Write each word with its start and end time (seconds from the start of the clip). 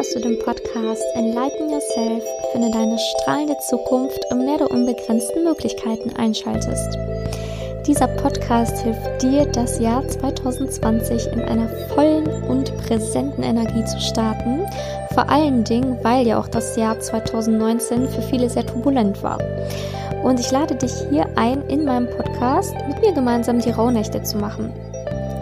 dass 0.00 0.14
du 0.14 0.20
den 0.20 0.38
Podcast 0.38 1.02
Enlighten 1.14 1.68
Yourself, 1.68 2.24
finde 2.52 2.70
deine 2.70 2.98
strahlende 2.98 3.54
Zukunft 3.68 4.18
im 4.30 4.46
Meer 4.46 4.56
der 4.56 4.70
unbegrenzten 4.70 5.44
Möglichkeiten 5.44 6.16
einschaltest. 6.16 6.96
Dieser 7.86 8.06
Podcast 8.06 8.78
hilft 8.78 9.20
dir, 9.20 9.44
das 9.44 9.78
Jahr 9.78 10.08
2020 10.08 11.26
in 11.34 11.42
einer 11.42 11.68
vollen 11.94 12.26
und 12.44 12.74
präsenten 12.78 13.42
Energie 13.42 13.84
zu 13.84 14.00
starten. 14.00 14.64
Vor 15.12 15.28
allen 15.28 15.64
Dingen, 15.64 15.98
weil 16.02 16.26
ja 16.26 16.40
auch 16.40 16.48
das 16.48 16.76
Jahr 16.76 16.98
2019 16.98 18.08
für 18.08 18.22
viele 18.22 18.48
sehr 18.48 18.64
turbulent 18.64 19.22
war. 19.22 19.36
Und 20.22 20.40
ich 20.40 20.50
lade 20.50 20.76
dich 20.76 20.94
hier 21.10 21.28
ein, 21.36 21.60
in 21.68 21.84
meinem 21.84 22.08
Podcast 22.08 22.74
mit 22.88 23.02
mir 23.02 23.12
gemeinsam 23.12 23.58
die 23.58 23.70
Rauhnächte 23.70 24.22
zu 24.22 24.38
machen. 24.38 24.72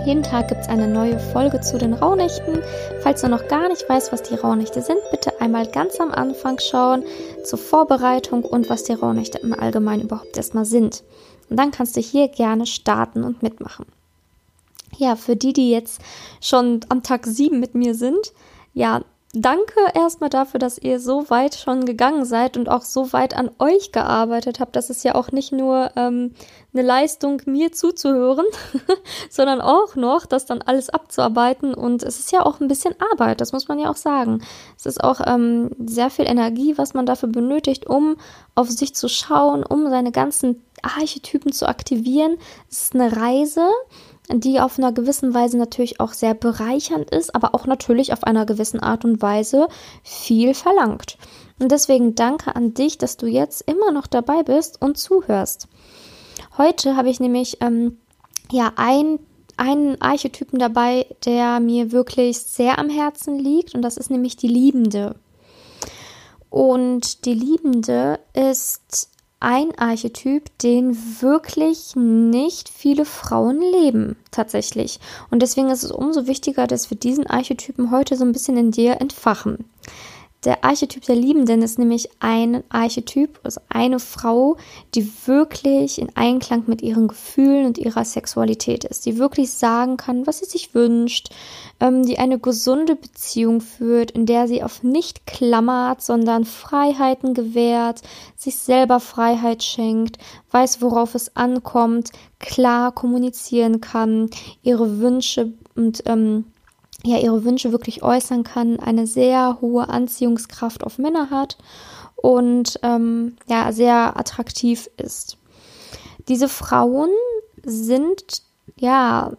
Jeden 0.09 0.23
Tag 0.23 0.49
gibt 0.49 0.63
es 0.63 0.69
eine 0.71 0.89
neue 0.89 1.19
Folge 1.19 1.61
zu 1.61 1.77
den 1.77 1.93
Rauhnächten. 1.93 2.63
Falls 3.03 3.21
du 3.21 3.29
noch 3.29 3.47
gar 3.47 3.69
nicht 3.69 3.87
weißt, 3.87 4.11
was 4.11 4.23
die 4.23 4.37
Rauhnächte 4.37 4.81
sind, 4.81 4.97
bitte 5.11 5.39
einmal 5.39 5.67
ganz 5.67 6.01
am 6.01 6.11
Anfang 6.13 6.59
schauen 6.59 7.05
zur 7.45 7.59
Vorbereitung 7.59 8.43
und 8.43 8.71
was 8.71 8.85
die 8.85 8.95
Rauhnächte 8.95 9.37
im 9.37 9.53
Allgemeinen 9.53 10.05
überhaupt 10.05 10.35
erstmal 10.39 10.65
sind. 10.65 11.05
Und 11.51 11.59
dann 11.59 11.73
kannst 11.73 11.95
du 11.95 12.01
hier 12.01 12.29
gerne 12.29 12.65
starten 12.65 13.23
und 13.23 13.43
mitmachen. 13.43 13.85
Ja, 14.97 15.15
für 15.15 15.37
die, 15.37 15.53
die 15.53 15.71
jetzt 15.71 16.01
schon 16.41 16.81
am 16.89 17.03
Tag 17.03 17.27
7 17.27 17.61
mit 17.61 17.75
mir 17.75 17.95
sind, 17.95 18.33
ja, 18.73 19.03
danke 19.35 19.75
erstmal 19.95 20.31
dafür, 20.31 20.59
dass 20.59 20.79
ihr 20.79 21.01
so 21.01 21.29
weit 21.29 21.55
schon 21.55 21.85
gegangen 21.85 22.25
seid 22.25 22.57
und 22.57 22.69
auch 22.69 22.83
so 22.83 23.13
weit 23.13 23.35
an 23.35 23.51
euch 23.59 23.93
gearbeitet 23.93 24.59
habt. 24.59 24.75
Das 24.75 24.89
ist 24.89 25.05
ja 25.05 25.15
auch 25.15 25.33
nicht 25.33 25.53
nur 25.53 25.91
ähm, 25.97 26.33
eine 26.73 26.83
Leistung, 26.83 27.43
mir 27.45 27.73
zuzuhören, 27.73 28.47
sondern 29.31 29.61
auch 29.61 29.97
noch, 29.97 30.25
das 30.25 30.47
dann 30.47 30.63
alles 30.63 30.89
abzuarbeiten. 30.89 31.75
Und 31.75 32.03
es 32.03 32.19
ist 32.19 32.33
ja 32.33 32.45
auch 32.45 32.61
ein 32.61 32.69
bisschen 32.69 32.95
Arbeit, 33.13 33.41
das 33.41 33.53
muss 33.53 33.69
man 33.69 33.79
ja 33.79 33.91
auch 33.91 33.97
sagen. 33.97 34.43
Es 34.77 34.87
ist 34.87 35.03
auch 35.05 35.21
ähm, 35.27 35.71
sehr 35.87 36.09
viel 36.09 36.27
Energie, 36.27 36.79
was 36.79 36.95
man 36.95 37.05
dafür 37.05 37.29
benötigt, 37.29 37.87
um 37.87 38.17
auf 38.55 38.71
sich 38.71 38.95
zu 38.95 39.09
schauen, 39.09 39.63
um 39.63 39.91
seine 39.91 40.11
ganzen 40.11 40.63
Archetypen 40.83 41.53
zu 41.53 41.69
aktivieren. 41.69 42.39
Es 42.71 42.85
ist 42.85 42.95
eine 42.95 43.15
Reise 43.15 43.69
die 44.31 44.61
auf 44.61 44.79
einer 44.79 44.93
gewissen 44.93 45.33
Weise 45.33 45.57
natürlich 45.57 46.01
auch 46.01 46.13
sehr 46.13 46.35
bereichernd 46.35 47.11
ist, 47.11 47.35
aber 47.35 47.55
auch 47.55 47.67
natürlich 47.67 48.13
auf 48.13 48.25
einer 48.25 48.47
gewissen 48.47 48.81
Art 48.81 49.05
und 49.05 49.23
Weise 49.23 49.69
viel 50.03 50.55
verlangt. 50.55 51.17
Und 51.59 51.73
deswegen 51.73 52.15
danke 52.15 52.55
an 52.55 52.75
dich, 52.75 52.99
dass 52.99 53.17
du 53.17 53.27
jetzt 53.27 53.63
immer 53.63 53.91
noch 53.91 54.07
dabei 54.07 54.43
bist 54.43 54.81
und 54.81 54.99
zuhörst. 54.99 55.69
Heute 56.57 56.97
habe 56.97 57.09
ich 57.09 57.21
nämlich 57.21 57.59
ähm, 57.61 57.99
ja 58.53 58.73
ein, 58.77 59.19
einen 59.57 60.01
Archetypen 60.01 60.59
dabei, 60.59 61.07
der 61.25 61.59
mir 61.61 61.91
wirklich 61.91 62.39
sehr 62.39 62.79
am 62.79 62.91
Herzen 62.91 63.39
liegt, 63.39 63.75
und 63.75 63.83
das 63.83 63.97
ist 63.97 64.11
nämlich 64.11 64.37
die 64.37 64.49
Liebende. 64.49 65.17
Und 66.51 67.25
die 67.25 67.35
Liebende 67.35 68.21
ist 68.35 69.11
ein 69.41 69.77
Archetyp, 69.79 70.57
den 70.59 70.97
wirklich 71.21 71.95
nicht 71.95 72.69
viele 72.69 73.05
Frauen 73.05 73.61
leben, 73.61 74.17
tatsächlich. 74.31 74.99
Und 75.31 75.43
deswegen 75.43 75.71
ist 75.71 75.85
es 75.85 75.93
umso 75.93 76.27
wichtiger, 76.27 76.67
dass 76.67 76.91
wir 76.91 76.99
diesen 76.99 77.27
Archetypen 77.27 77.91
heute 77.91 78.17
so 78.17 78.25
ein 78.25 78.33
bisschen 78.33 78.57
in 78.57 78.73
dir 78.73 79.01
entfachen. 79.01 79.65
Der 80.49 80.65
Archetyp 80.65 81.05
der 81.05 81.15
Liebenden 81.15 81.61
ist 81.61 81.79
nämlich 81.79 82.09
ein 82.21 82.65
Archetyp, 82.71 83.39
also 83.43 83.61
eine 83.69 84.01
Frau, 84.01 84.57
die 84.95 85.07
wirklich 85.27 86.01
in 86.01 86.09
Einklang 86.17 86.65
mit 86.67 86.81
ihren 86.81 87.07
Gefühlen 87.07 87.67
und 87.67 87.77
ihrer 87.77 88.03
Sexualität 88.03 88.85
ist, 88.85 89.05
die 89.05 89.19
wirklich 89.19 89.51
sagen 89.51 89.99
kann, 89.99 90.27
was 90.27 90.39
sie 90.39 90.47
sich 90.47 90.75
wünscht, 90.75 91.29
ähm, 91.81 92.03
die 92.07 92.19
eine 92.19 92.39
gesunde 92.39 92.97
Beziehung 92.97 93.61
führt, 93.61 94.13
in 94.13 94.25
der 94.25 94.49
sie 94.49 94.63
auf 94.63 94.83
nicht 94.83 95.27
klammert, 95.27 96.01
sondern 96.01 96.47
Freiheiten 96.47 97.35
gewährt, 97.35 98.01
sich 98.35 98.57
selber 98.57 99.01
Freiheit 99.01 99.63
schenkt, 99.63 100.17
weiß, 100.51 100.81
worauf 100.81 101.15
es 101.15 101.37
ankommt, 101.37 102.09
klar 102.39 102.93
kommunizieren 102.93 103.83
kann, 103.83 104.31
ihre 104.63 104.99
Wünsche 104.99 105.53
und 105.75 106.05
ähm, 106.07 106.47
ja 107.05 107.19
ihre 107.19 107.45
Wünsche 107.45 107.73
wirklich 107.73 108.03
äußern 108.03 108.45
kann, 108.45 108.81
eine 108.81 109.07
sehr 109.07 109.59
hohe 109.61 109.89
Anziehungskraft 109.89 110.85
auf 110.85 110.99
Männer 110.99 111.31
hat 111.31 111.59
und 112.17 112.79
ähm, 112.83 113.37
ja 113.47 113.73
sehr 113.73 114.17
attraktiv 114.17 114.91
ist. 114.97 115.39
Diese 116.29 116.49
Frauen 116.49 117.11
sind 117.65 118.43
ja 118.77 119.33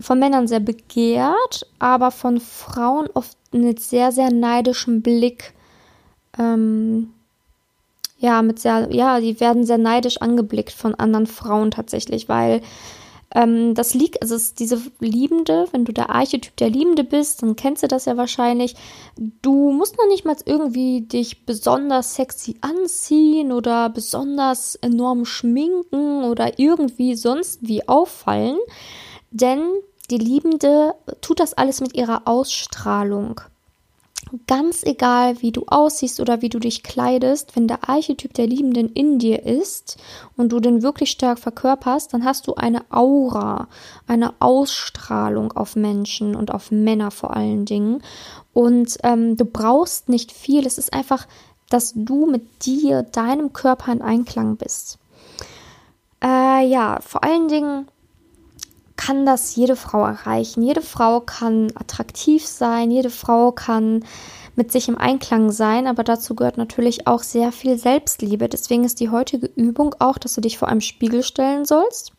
von 0.00 0.18
Männern 0.18 0.48
sehr 0.48 0.60
begehrt, 0.60 1.66
aber 1.78 2.10
von 2.10 2.40
Frauen 2.40 3.08
oft 3.14 3.36
mit 3.52 3.80
sehr 3.80 4.10
sehr 4.10 4.32
neidischem 4.32 5.02
Blick 5.02 5.52
ähm, 6.38 7.12
ja 8.18 8.40
mit 8.42 8.58
sehr 8.58 8.92
ja 8.92 9.20
die 9.20 9.38
werden 9.38 9.66
sehr 9.66 9.78
neidisch 9.78 10.20
angeblickt 10.22 10.72
von 10.72 10.94
anderen 10.94 11.26
Frauen 11.26 11.70
tatsächlich, 11.70 12.28
weil 12.28 12.62
ähm, 13.34 13.74
das 13.74 13.94
liegt, 13.94 14.22
also 14.22 14.36
diese 14.58 14.80
Liebende, 15.00 15.66
wenn 15.72 15.84
du 15.84 15.92
der 15.92 16.10
Archetyp 16.10 16.56
der 16.56 16.70
Liebende 16.70 17.02
bist, 17.02 17.42
dann 17.42 17.56
kennst 17.56 17.82
du 17.82 17.88
das 17.88 18.04
ja 18.04 18.16
wahrscheinlich. 18.16 18.76
Du 19.42 19.72
musst 19.72 19.98
noch 19.98 20.06
nicht 20.06 20.24
mal 20.24 20.36
irgendwie 20.44 21.02
dich 21.02 21.44
besonders 21.44 22.14
sexy 22.14 22.56
anziehen 22.60 23.52
oder 23.52 23.90
besonders 23.90 24.76
enorm 24.76 25.24
schminken 25.24 26.24
oder 26.24 26.58
irgendwie 26.58 27.16
sonst 27.16 27.58
wie 27.62 27.88
auffallen, 27.88 28.58
denn 29.30 29.62
die 30.10 30.18
Liebende 30.18 30.94
tut 31.20 31.40
das 31.40 31.54
alles 31.54 31.80
mit 31.80 31.94
ihrer 31.94 32.22
Ausstrahlung 32.26 33.40
ganz 34.46 34.82
egal, 34.84 35.40
wie 35.42 35.52
du 35.52 35.64
aussiehst 35.66 36.20
oder 36.20 36.42
wie 36.42 36.48
du 36.48 36.58
dich 36.58 36.82
kleidest, 36.82 37.56
wenn 37.56 37.68
der 37.68 37.88
Archetyp 37.88 38.32
der 38.34 38.46
Liebenden 38.46 38.88
in 38.92 39.18
dir 39.18 39.44
ist 39.44 39.96
und 40.36 40.52
du 40.52 40.60
den 40.60 40.82
wirklich 40.82 41.10
stark 41.10 41.38
verkörperst, 41.38 42.12
dann 42.12 42.24
hast 42.24 42.46
du 42.46 42.54
eine 42.54 42.82
Aura, 42.90 43.68
eine 44.06 44.34
Ausstrahlung 44.40 45.52
auf 45.52 45.76
Menschen 45.76 46.34
und 46.34 46.52
auf 46.52 46.70
Männer 46.70 47.10
vor 47.10 47.36
allen 47.36 47.64
Dingen. 47.64 48.02
Und 48.52 48.98
ähm, 49.02 49.36
du 49.36 49.44
brauchst 49.44 50.08
nicht 50.08 50.32
viel. 50.32 50.66
Es 50.66 50.78
ist 50.78 50.92
einfach, 50.92 51.26
dass 51.70 51.92
du 51.96 52.26
mit 52.26 52.64
dir, 52.64 53.02
deinem 53.02 53.52
Körper 53.52 53.92
in 53.92 54.02
Einklang 54.02 54.56
bist. 54.56 54.98
Äh, 56.22 56.66
ja, 56.66 56.98
vor 57.00 57.24
allen 57.24 57.48
Dingen 57.48 57.88
kann 58.96 59.26
das 59.26 59.56
jede 59.56 59.76
Frau 59.76 60.04
erreichen. 60.04 60.62
Jede 60.62 60.82
Frau 60.82 61.20
kann 61.20 61.72
attraktiv 61.74 62.46
sein, 62.46 62.90
jede 62.90 63.10
Frau 63.10 63.52
kann 63.52 64.04
mit 64.56 64.70
sich 64.70 64.88
im 64.88 64.98
Einklang 64.98 65.50
sein, 65.50 65.86
aber 65.86 66.04
dazu 66.04 66.34
gehört 66.34 66.58
natürlich 66.58 67.06
auch 67.06 67.22
sehr 67.22 67.50
viel 67.50 67.76
Selbstliebe. 67.76 68.48
Deswegen 68.48 68.84
ist 68.84 69.00
die 69.00 69.10
heutige 69.10 69.50
Übung 69.56 69.96
auch, 69.98 70.18
dass 70.18 70.34
du 70.34 70.40
dich 70.40 70.58
vor 70.58 70.68
einem 70.68 70.80
Spiegel 70.80 71.22
stellen 71.22 71.64
sollst 71.64 72.12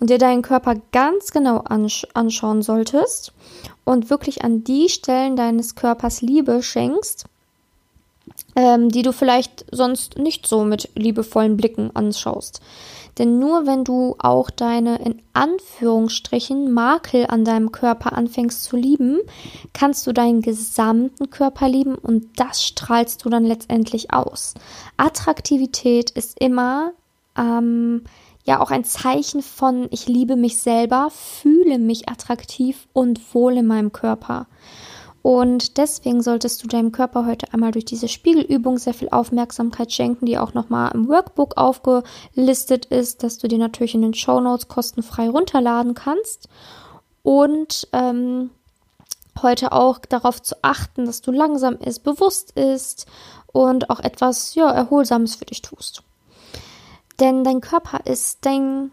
und 0.00 0.08
dir 0.10 0.18
deinen 0.18 0.42
Körper 0.42 0.76
ganz 0.92 1.30
genau 1.30 1.58
ansch 1.58 2.06
anschauen 2.14 2.62
solltest 2.62 3.32
und 3.84 4.10
wirklich 4.10 4.44
an 4.44 4.64
die 4.64 4.88
Stellen 4.88 5.36
deines 5.36 5.74
Körpers 5.74 6.22
Liebe 6.22 6.62
schenkst, 6.62 7.26
ähm, 8.56 8.88
die 8.88 9.02
du 9.02 9.12
vielleicht 9.12 9.66
sonst 9.70 10.16
nicht 10.16 10.46
so 10.46 10.64
mit 10.64 10.88
liebevollen 10.94 11.56
Blicken 11.56 11.94
anschaust. 11.94 12.60
Denn 13.18 13.38
nur 13.38 13.66
wenn 13.66 13.84
du 13.84 14.14
auch 14.18 14.50
deine 14.50 14.96
in 14.98 15.20
Anführungsstrichen 15.32 16.72
Makel 16.72 17.26
an 17.26 17.44
deinem 17.44 17.72
Körper 17.72 18.12
anfängst 18.12 18.62
zu 18.62 18.76
lieben, 18.76 19.18
kannst 19.72 20.06
du 20.06 20.12
deinen 20.12 20.40
gesamten 20.40 21.30
Körper 21.30 21.68
lieben 21.68 21.96
und 21.96 22.38
das 22.38 22.64
strahlst 22.64 23.24
du 23.24 23.28
dann 23.28 23.44
letztendlich 23.44 24.12
aus. 24.12 24.54
Attraktivität 24.96 26.10
ist 26.10 26.40
immer 26.40 26.92
ähm, 27.36 28.04
ja 28.44 28.60
auch 28.60 28.70
ein 28.70 28.84
Zeichen 28.84 29.42
von 29.42 29.88
ich 29.90 30.06
liebe 30.06 30.36
mich 30.36 30.58
selber, 30.58 31.08
fühle 31.10 31.78
mich 31.78 32.08
attraktiv 32.08 32.88
und 32.92 33.34
wohl 33.34 33.58
in 33.58 33.66
meinem 33.66 33.92
Körper. 33.92 34.46
Und 35.28 35.76
deswegen 35.76 36.22
solltest 36.22 36.64
du 36.64 36.68
deinem 36.68 36.90
Körper 36.90 37.26
heute 37.26 37.52
einmal 37.52 37.70
durch 37.70 37.84
diese 37.84 38.08
Spiegelübung 38.08 38.78
sehr 38.78 38.94
viel 38.94 39.10
Aufmerksamkeit 39.10 39.92
schenken, 39.92 40.24
die 40.24 40.38
auch 40.38 40.54
nochmal 40.54 40.90
im 40.94 41.06
Workbook 41.06 41.58
aufgelistet 41.58 42.86
ist, 42.86 43.22
dass 43.22 43.36
du 43.36 43.46
dir 43.46 43.58
natürlich 43.58 43.94
in 43.94 44.00
den 44.00 44.14
Show 44.14 44.40
Notes 44.40 44.68
kostenfrei 44.68 45.28
runterladen 45.28 45.92
kannst. 45.92 46.48
Und 47.22 47.88
ähm, 47.92 48.48
heute 49.42 49.72
auch 49.72 49.98
darauf 49.98 50.40
zu 50.40 50.56
achten, 50.62 51.04
dass 51.04 51.20
du 51.20 51.30
langsam 51.30 51.76
ist, 51.76 52.04
bewusst 52.04 52.52
ist 52.52 53.04
und 53.52 53.90
auch 53.90 54.00
etwas 54.00 54.54
ja, 54.54 54.70
Erholsames 54.70 55.34
für 55.34 55.44
dich 55.44 55.60
tust. 55.60 56.04
Denn 57.20 57.44
dein 57.44 57.60
Körper 57.60 58.06
ist 58.06 58.46
dein 58.46 58.92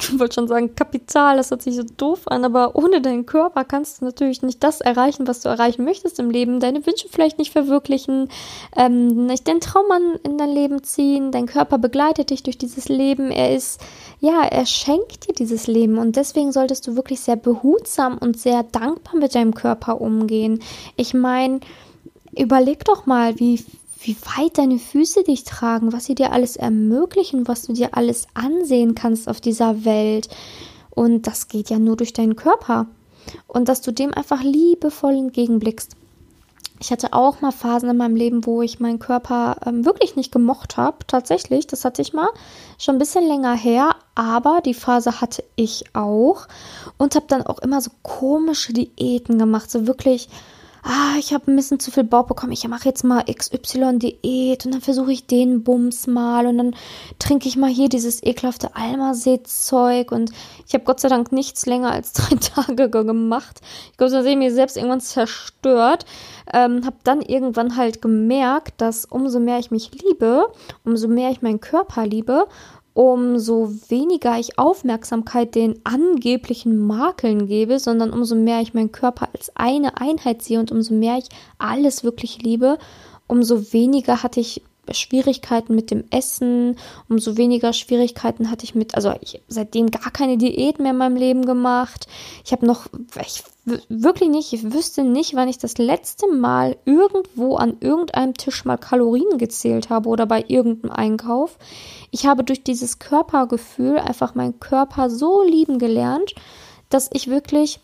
ich 0.00 0.18
wollte 0.18 0.34
schon 0.34 0.48
sagen, 0.48 0.74
Kapital, 0.74 1.36
das 1.36 1.50
hört 1.50 1.62
sich 1.62 1.76
so 1.76 1.84
doof 1.96 2.22
an, 2.26 2.44
aber 2.44 2.74
ohne 2.76 3.00
deinen 3.00 3.26
Körper 3.26 3.64
kannst 3.64 4.00
du 4.00 4.04
natürlich 4.04 4.42
nicht 4.42 4.62
das 4.62 4.80
erreichen, 4.80 5.26
was 5.26 5.40
du 5.40 5.48
erreichen 5.48 5.84
möchtest 5.84 6.18
im 6.18 6.30
Leben, 6.30 6.60
deine 6.60 6.84
Wünsche 6.84 7.08
vielleicht 7.08 7.38
nicht 7.38 7.52
verwirklichen, 7.52 8.28
ähm, 8.76 9.26
nicht 9.26 9.46
den 9.46 9.60
Traummann 9.60 10.16
in 10.24 10.36
dein 10.36 10.50
Leben 10.50 10.82
ziehen, 10.82 11.30
dein 11.30 11.46
Körper 11.46 11.78
begleitet 11.78 12.30
dich 12.30 12.42
durch 12.42 12.58
dieses 12.58 12.88
Leben, 12.88 13.30
er 13.30 13.54
ist 13.54 13.80
ja, 14.24 14.42
er 14.42 14.64
schenkt 14.64 15.28
dir 15.28 15.34
dieses 15.34 15.66
Leben. 15.66 15.98
Und 15.98 16.16
deswegen 16.16 16.50
solltest 16.50 16.86
du 16.86 16.96
wirklich 16.96 17.20
sehr 17.20 17.36
behutsam 17.36 18.16
und 18.16 18.38
sehr 18.38 18.62
dankbar 18.62 19.16
mit 19.16 19.34
deinem 19.34 19.54
Körper 19.54 20.00
umgehen. 20.00 20.60
Ich 20.96 21.12
meine, 21.12 21.60
überleg 22.36 22.84
doch 22.86 23.04
mal, 23.04 23.38
wie, 23.38 23.62
wie 24.04 24.16
weit 24.36 24.58
deine 24.58 24.78
Füße 24.78 25.24
dich 25.24 25.44
tragen, 25.44 25.92
was 25.92 26.04
sie 26.04 26.14
dir 26.14 26.32
alles 26.32 26.56
ermöglichen, 26.56 27.48
was 27.48 27.62
du 27.62 27.72
dir 27.72 27.96
alles 27.96 28.26
ansehen 28.34 28.94
kannst 28.94 29.28
auf 29.28 29.40
dieser 29.40 29.84
Welt. 29.84 30.28
Und 30.90 31.26
das 31.26 31.48
geht 31.48 31.70
ja 31.70 31.78
nur 31.78 31.96
durch 31.96 32.12
deinen 32.12 32.36
Körper. 32.36 32.86
Und 33.46 33.68
dass 33.68 33.80
du 33.80 33.92
dem 33.92 34.12
einfach 34.12 34.42
liebevoll 34.42 35.14
entgegenblickst. 35.14 35.96
Ich 36.80 36.90
hatte 36.90 37.12
auch 37.12 37.40
mal 37.40 37.52
Phasen 37.52 37.88
in 37.88 37.96
meinem 37.96 38.16
Leben, 38.16 38.44
wo 38.44 38.60
ich 38.60 38.80
meinen 38.80 38.98
Körper 38.98 39.56
ähm, 39.64 39.84
wirklich 39.84 40.16
nicht 40.16 40.32
gemocht 40.32 40.76
habe. 40.76 40.98
Tatsächlich, 41.06 41.66
das 41.66 41.84
hatte 41.84 42.02
ich 42.02 42.12
mal. 42.12 42.28
Schon 42.78 42.96
ein 42.96 42.98
bisschen 42.98 43.26
länger 43.26 43.54
her, 43.54 43.96
aber 44.14 44.60
die 44.62 44.74
Phase 44.74 45.20
hatte 45.20 45.44
ich 45.56 45.84
auch. 45.94 46.46
Und 46.98 47.14
habe 47.14 47.26
dann 47.28 47.46
auch 47.46 47.60
immer 47.60 47.80
so 47.80 47.90
komische 48.02 48.72
Diäten 48.72 49.38
gemacht. 49.38 49.70
So 49.70 49.86
wirklich 49.86 50.28
ah, 50.84 51.16
ich 51.18 51.32
habe 51.32 51.50
ein 51.50 51.56
bisschen 51.56 51.80
zu 51.80 51.90
viel 51.90 52.04
Bauch 52.04 52.26
bekommen, 52.26 52.52
ich 52.52 52.68
mache 52.68 52.88
jetzt 52.88 53.04
mal 53.04 53.24
XY-Diät 53.24 54.66
und 54.66 54.74
dann 54.74 54.80
versuche 54.82 55.12
ich 55.12 55.26
den 55.26 55.64
Bums 55.64 56.06
mal 56.06 56.46
und 56.46 56.58
dann 56.58 56.76
trinke 57.18 57.48
ich 57.48 57.56
mal 57.56 57.70
hier 57.70 57.88
dieses 57.88 58.22
ekelhafte 58.22 58.76
Almasee-Zeug 58.76 60.12
und 60.12 60.30
ich 60.66 60.74
habe 60.74 60.84
Gott 60.84 61.00
sei 61.00 61.08
Dank 61.08 61.32
nichts 61.32 61.64
länger 61.66 61.90
als 61.90 62.12
drei 62.14 62.36
Tage 62.36 62.90
gemacht. 62.90 63.60
Ich 63.90 63.96
glaube, 63.96 64.10
sonst 64.10 64.24
habe 64.24 64.32
ich 64.32 64.36
mir 64.36 64.52
selbst 64.52 64.76
irgendwann 64.76 65.00
zerstört. 65.00 66.04
Ähm, 66.52 66.84
habe 66.84 66.96
dann 67.04 67.22
irgendwann 67.22 67.76
halt 67.76 68.02
gemerkt, 68.02 68.74
dass 68.80 69.06
umso 69.06 69.40
mehr 69.40 69.58
ich 69.58 69.70
mich 69.70 69.90
liebe, 70.02 70.52
umso 70.84 71.08
mehr 71.08 71.30
ich 71.30 71.40
meinen 71.40 71.60
Körper 71.60 72.06
liebe, 72.06 72.46
umso 72.94 73.70
weniger 73.88 74.38
ich 74.38 74.58
Aufmerksamkeit 74.58 75.54
den 75.56 75.80
angeblichen 75.84 76.78
Makeln 76.78 77.46
gebe, 77.46 77.80
sondern 77.80 78.12
umso 78.12 78.36
mehr 78.36 78.60
ich 78.60 78.72
meinen 78.72 78.92
Körper 78.92 79.28
als 79.34 79.54
eine 79.56 80.00
Einheit 80.00 80.42
sehe 80.42 80.60
und 80.60 80.70
umso 80.72 80.94
mehr 80.94 81.18
ich 81.18 81.28
alles 81.58 82.04
wirklich 82.04 82.40
liebe, 82.42 82.78
umso 83.26 83.72
weniger 83.72 84.22
hatte 84.22 84.40
ich 84.40 84.62
Schwierigkeiten 84.92 85.74
mit 85.74 85.90
dem 85.90 86.04
Essen, 86.10 86.76
umso 87.08 87.36
weniger 87.36 87.72
Schwierigkeiten 87.72 88.50
hatte 88.50 88.64
ich 88.64 88.74
mit, 88.74 88.94
also 88.94 89.12
ich 89.20 89.40
seitdem 89.48 89.90
gar 89.90 90.10
keine 90.10 90.36
Diät 90.36 90.78
mehr 90.78 90.92
in 90.92 90.98
meinem 90.98 91.16
Leben 91.16 91.46
gemacht. 91.46 92.06
Ich 92.44 92.52
habe 92.52 92.66
noch, 92.66 92.86
ich 93.24 93.42
wirklich 93.88 94.28
nicht, 94.28 94.52
ich 94.52 94.72
wüsste 94.72 95.04
nicht, 95.04 95.34
wann 95.34 95.48
ich 95.48 95.58
das 95.58 95.78
letzte 95.78 96.30
Mal 96.30 96.76
irgendwo 96.84 97.56
an 97.56 97.76
irgendeinem 97.80 98.34
Tisch 98.34 98.64
mal 98.64 98.76
Kalorien 98.76 99.38
gezählt 99.38 99.90
habe 99.90 100.08
oder 100.08 100.26
bei 100.26 100.44
irgendeinem 100.46 100.92
Einkauf. 100.92 101.56
Ich 102.10 102.26
habe 102.26 102.44
durch 102.44 102.62
dieses 102.62 102.98
Körpergefühl 102.98 103.98
einfach 103.98 104.34
meinen 104.34 104.60
Körper 104.60 105.08
so 105.08 105.42
lieben 105.42 105.78
gelernt, 105.78 106.34
dass 106.90 107.10
ich 107.12 107.28
wirklich 107.28 107.80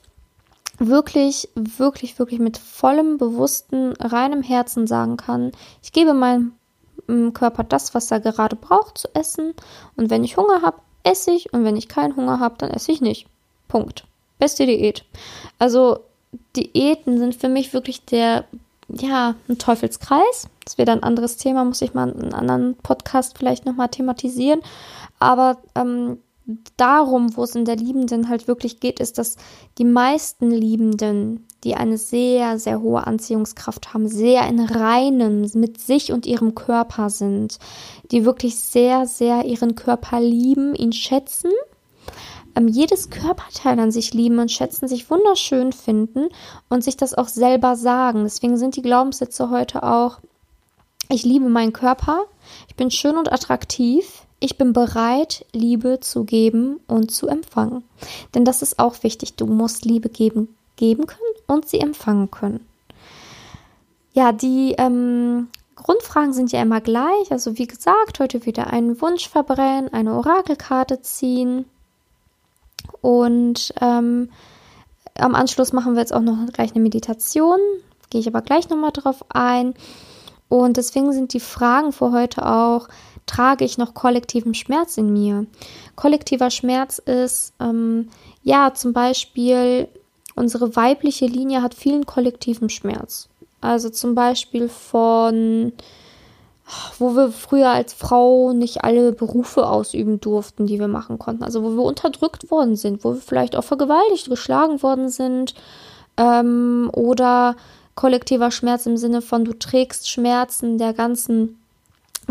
wirklich, 0.80 1.48
wirklich, 1.54 2.18
wirklich 2.18 2.40
mit 2.40 2.58
vollem, 2.58 3.18
bewussten, 3.18 3.92
reinem 4.00 4.42
Herzen 4.42 4.86
sagen 4.86 5.16
kann, 5.16 5.52
ich 5.82 5.92
gebe 5.92 6.14
meinem 6.14 6.52
Körper 7.32 7.64
das, 7.64 7.94
was 7.94 8.10
er 8.10 8.20
gerade 8.20 8.56
braucht 8.56 8.98
zu 8.98 9.08
essen. 9.14 9.54
Und 9.96 10.10
wenn 10.10 10.24
ich 10.24 10.36
Hunger 10.36 10.62
habe, 10.62 10.78
esse 11.02 11.30
ich. 11.32 11.52
Und 11.52 11.64
wenn 11.64 11.76
ich 11.76 11.88
keinen 11.88 12.16
Hunger 12.16 12.40
habe, 12.40 12.56
dann 12.58 12.70
esse 12.70 12.92
ich 12.92 13.00
nicht. 13.00 13.26
Punkt. 13.68 14.04
Beste 14.38 14.66
Diät. 14.66 15.04
Also 15.58 16.00
Diäten 16.56 17.18
sind 17.18 17.34
für 17.34 17.48
mich 17.48 17.72
wirklich 17.72 18.04
der, 18.04 18.44
ja, 18.88 19.34
ein 19.48 19.58
Teufelskreis. 19.58 20.48
Das 20.64 20.78
wäre 20.78 20.92
ein 20.92 21.02
anderes 21.02 21.36
Thema, 21.36 21.64
muss 21.64 21.82
ich 21.82 21.94
mal 21.94 22.08
in 22.08 22.22
einem 22.22 22.34
anderen 22.34 22.76
Podcast 22.76 23.36
vielleicht 23.36 23.66
nochmal 23.66 23.88
thematisieren. 23.88 24.60
Aber 25.18 25.58
ähm, 25.74 26.18
darum, 26.76 27.36
wo 27.36 27.44
es 27.44 27.54
in 27.54 27.64
der 27.64 27.76
Liebenden 27.76 28.28
halt 28.28 28.48
wirklich 28.48 28.80
geht, 28.80 29.00
ist, 29.00 29.18
dass 29.18 29.36
die 29.78 29.84
meisten 29.84 30.50
Liebenden, 30.50 31.46
die 31.64 31.74
eine 31.74 31.98
sehr, 31.98 32.58
sehr 32.58 32.80
hohe 32.80 33.06
Anziehungskraft 33.06 33.92
haben, 33.92 34.08
sehr 34.08 34.46
in 34.48 34.60
reinem 34.60 35.48
mit 35.54 35.80
sich 35.80 36.12
und 36.12 36.26
ihrem 36.26 36.54
Körper 36.54 37.10
sind, 37.10 37.58
die 38.10 38.24
wirklich 38.24 38.58
sehr, 38.58 39.06
sehr 39.06 39.44
ihren 39.44 39.74
Körper 39.74 40.20
lieben, 40.20 40.74
ihn 40.74 40.92
schätzen, 40.92 41.50
ähm, 42.56 42.68
jedes 42.68 43.10
Körperteil 43.10 43.78
an 43.78 43.90
sich 43.90 44.14
lieben 44.14 44.38
und 44.38 44.50
schätzen, 44.50 44.88
sich 44.88 45.10
wunderschön 45.10 45.72
finden 45.72 46.28
und 46.68 46.82
sich 46.82 46.96
das 46.96 47.14
auch 47.14 47.28
selber 47.28 47.76
sagen. 47.76 48.24
Deswegen 48.24 48.56
sind 48.56 48.76
die 48.76 48.82
Glaubenssätze 48.82 49.50
heute 49.50 49.82
auch, 49.82 50.18
ich 51.08 51.24
liebe 51.24 51.48
meinen 51.48 51.72
Körper, 51.72 52.24
ich 52.68 52.76
bin 52.76 52.90
schön 52.90 53.16
und 53.16 53.32
attraktiv, 53.32 54.26
ich 54.40 54.56
bin 54.56 54.72
bereit, 54.72 55.44
Liebe 55.52 56.00
zu 56.00 56.24
geben 56.24 56.80
und 56.86 57.10
zu 57.10 57.28
empfangen. 57.28 57.84
Denn 58.34 58.44
das 58.44 58.62
ist 58.62 58.78
auch 58.78 59.02
wichtig. 59.02 59.34
Du 59.34 59.46
musst 59.46 59.84
Liebe 59.84 60.08
geben, 60.08 60.56
geben 60.76 61.06
können 61.06 61.20
und 61.46 61.68
sie 61.68 61.78
empfangen 61.78 62.30
können. 62.30 62.66
Ja, 64.12 64.32
die 64.32 64.74
ähm, 64.78 65.48
Grundfragen 65.76 66.32
sind 66.32 66.52
ja 66.52 66.62
immer 66.62 66.80
gleich. 66.80 67.30
Also 67.30 67.58
wie 67.58 67.66
gesagt, 67.66 68.18
heute 68.18 68.46
wieder 68.46 68.68
einen 68.68 69.00
Wunsch 69.02 69.28
verbrennen, 69.28 69.92
eine 69.92 70.14
Orakelkarte 70.14 71.02
ziehen. 71.02 71.66
Und 73.02 73.74
ähm, 73.80 74.30
am 75.18 75.34
Anschluss 75.34 75.74
machen 75.74 75.94
wir 75.94 76.00
jetzt 76.00 76.14
auch 76.14 76.22
noch 76.22 76.46
gleich 76.52 76.72
eine 76.72 76.82
Meditation. 76.82 77.58
Gehe 78.08 78.22
ich 78.22 78.26
aber 78.26 78.40
gleich 78.40 78.70
nochmal 78.70 78.92
drauf 78.92 79.24
ein. 79.28 79.74
Und 80.48 80.78
deswegen 80.78 81.12
sind 81.12 81.32
die 81.32 81.40
Fragen 81.40 81.92
für 81.92 82.10
heute 82.10 82.44
auch, 82.44 82.88
trage 83.30 83.64
ich 83.64 83.78
noch 83.78 83.94
kollektiven 83.94 84.54
Schmerz 84.54 84.96
in 84.96 85.12
mir? 85.12 85.46
Kollektiver 85.94 86.50
Schmerz 86.50 86.98
ist, 86.98 87.52
ähm, 87.60 88.08
ja, 88.42 88.74
zum 88.74 88.92
Beispiel, 88.92 89.86
unsere 90.34 90.74
weibliche 90.74 91.26
Linie 91.26 91.62
hat 91.62 91.74
vielen 91.74 92.06
kollektiven 92.06 92.70
Schmerz. 92.70 93.28
Also 93.60 93.88
zum 93.90 94.16
Beispiel 94.16 94.68
von, 94.68 95.72
wo 96.98 97.14
wir 97.14 97.30
früher 97.30 97.68
als 97.68 97.92
Frau 97.92 98.52
nicht 98.52 98.82
alle 98.82 99.12
Berufe 99.12 99.68
ausüben 99.68 100.18
durften, 100.18 100.66
die 100.66 100.80
wir 100.80 100.88
machen 100.88 101.18
konnten. 101.20 101.44
Also 101.44 101.62
wo 101.62 101.70
wir 101.70 101.84
unterdrückt 101.84 102.50
worden 102.50 102.74
sind, 102.74 103.04
wo 103.04 103.14
wir 103.14 103.20
vielleicht 103.20 103.54
auch 103.54 103.64
vergewaltigt, 103.64 104.28
geschlagen 104.28 104.82
worden 104.82 105.08
sind. 105.08 105.54
Ähm, 106.16 106.90
oder 106.94 107.54
kollektiver 107.94 108.50
Schmerz 108.50 108.86
im 108.86 108.96
Sinne 108.96 109.22
von, 109.22 109.44
du 109.44 109.52
trägst 109.52 110.08
Schmerzen 110.08 110.78
der 110.78 110.94
ganzen 110.94 111.59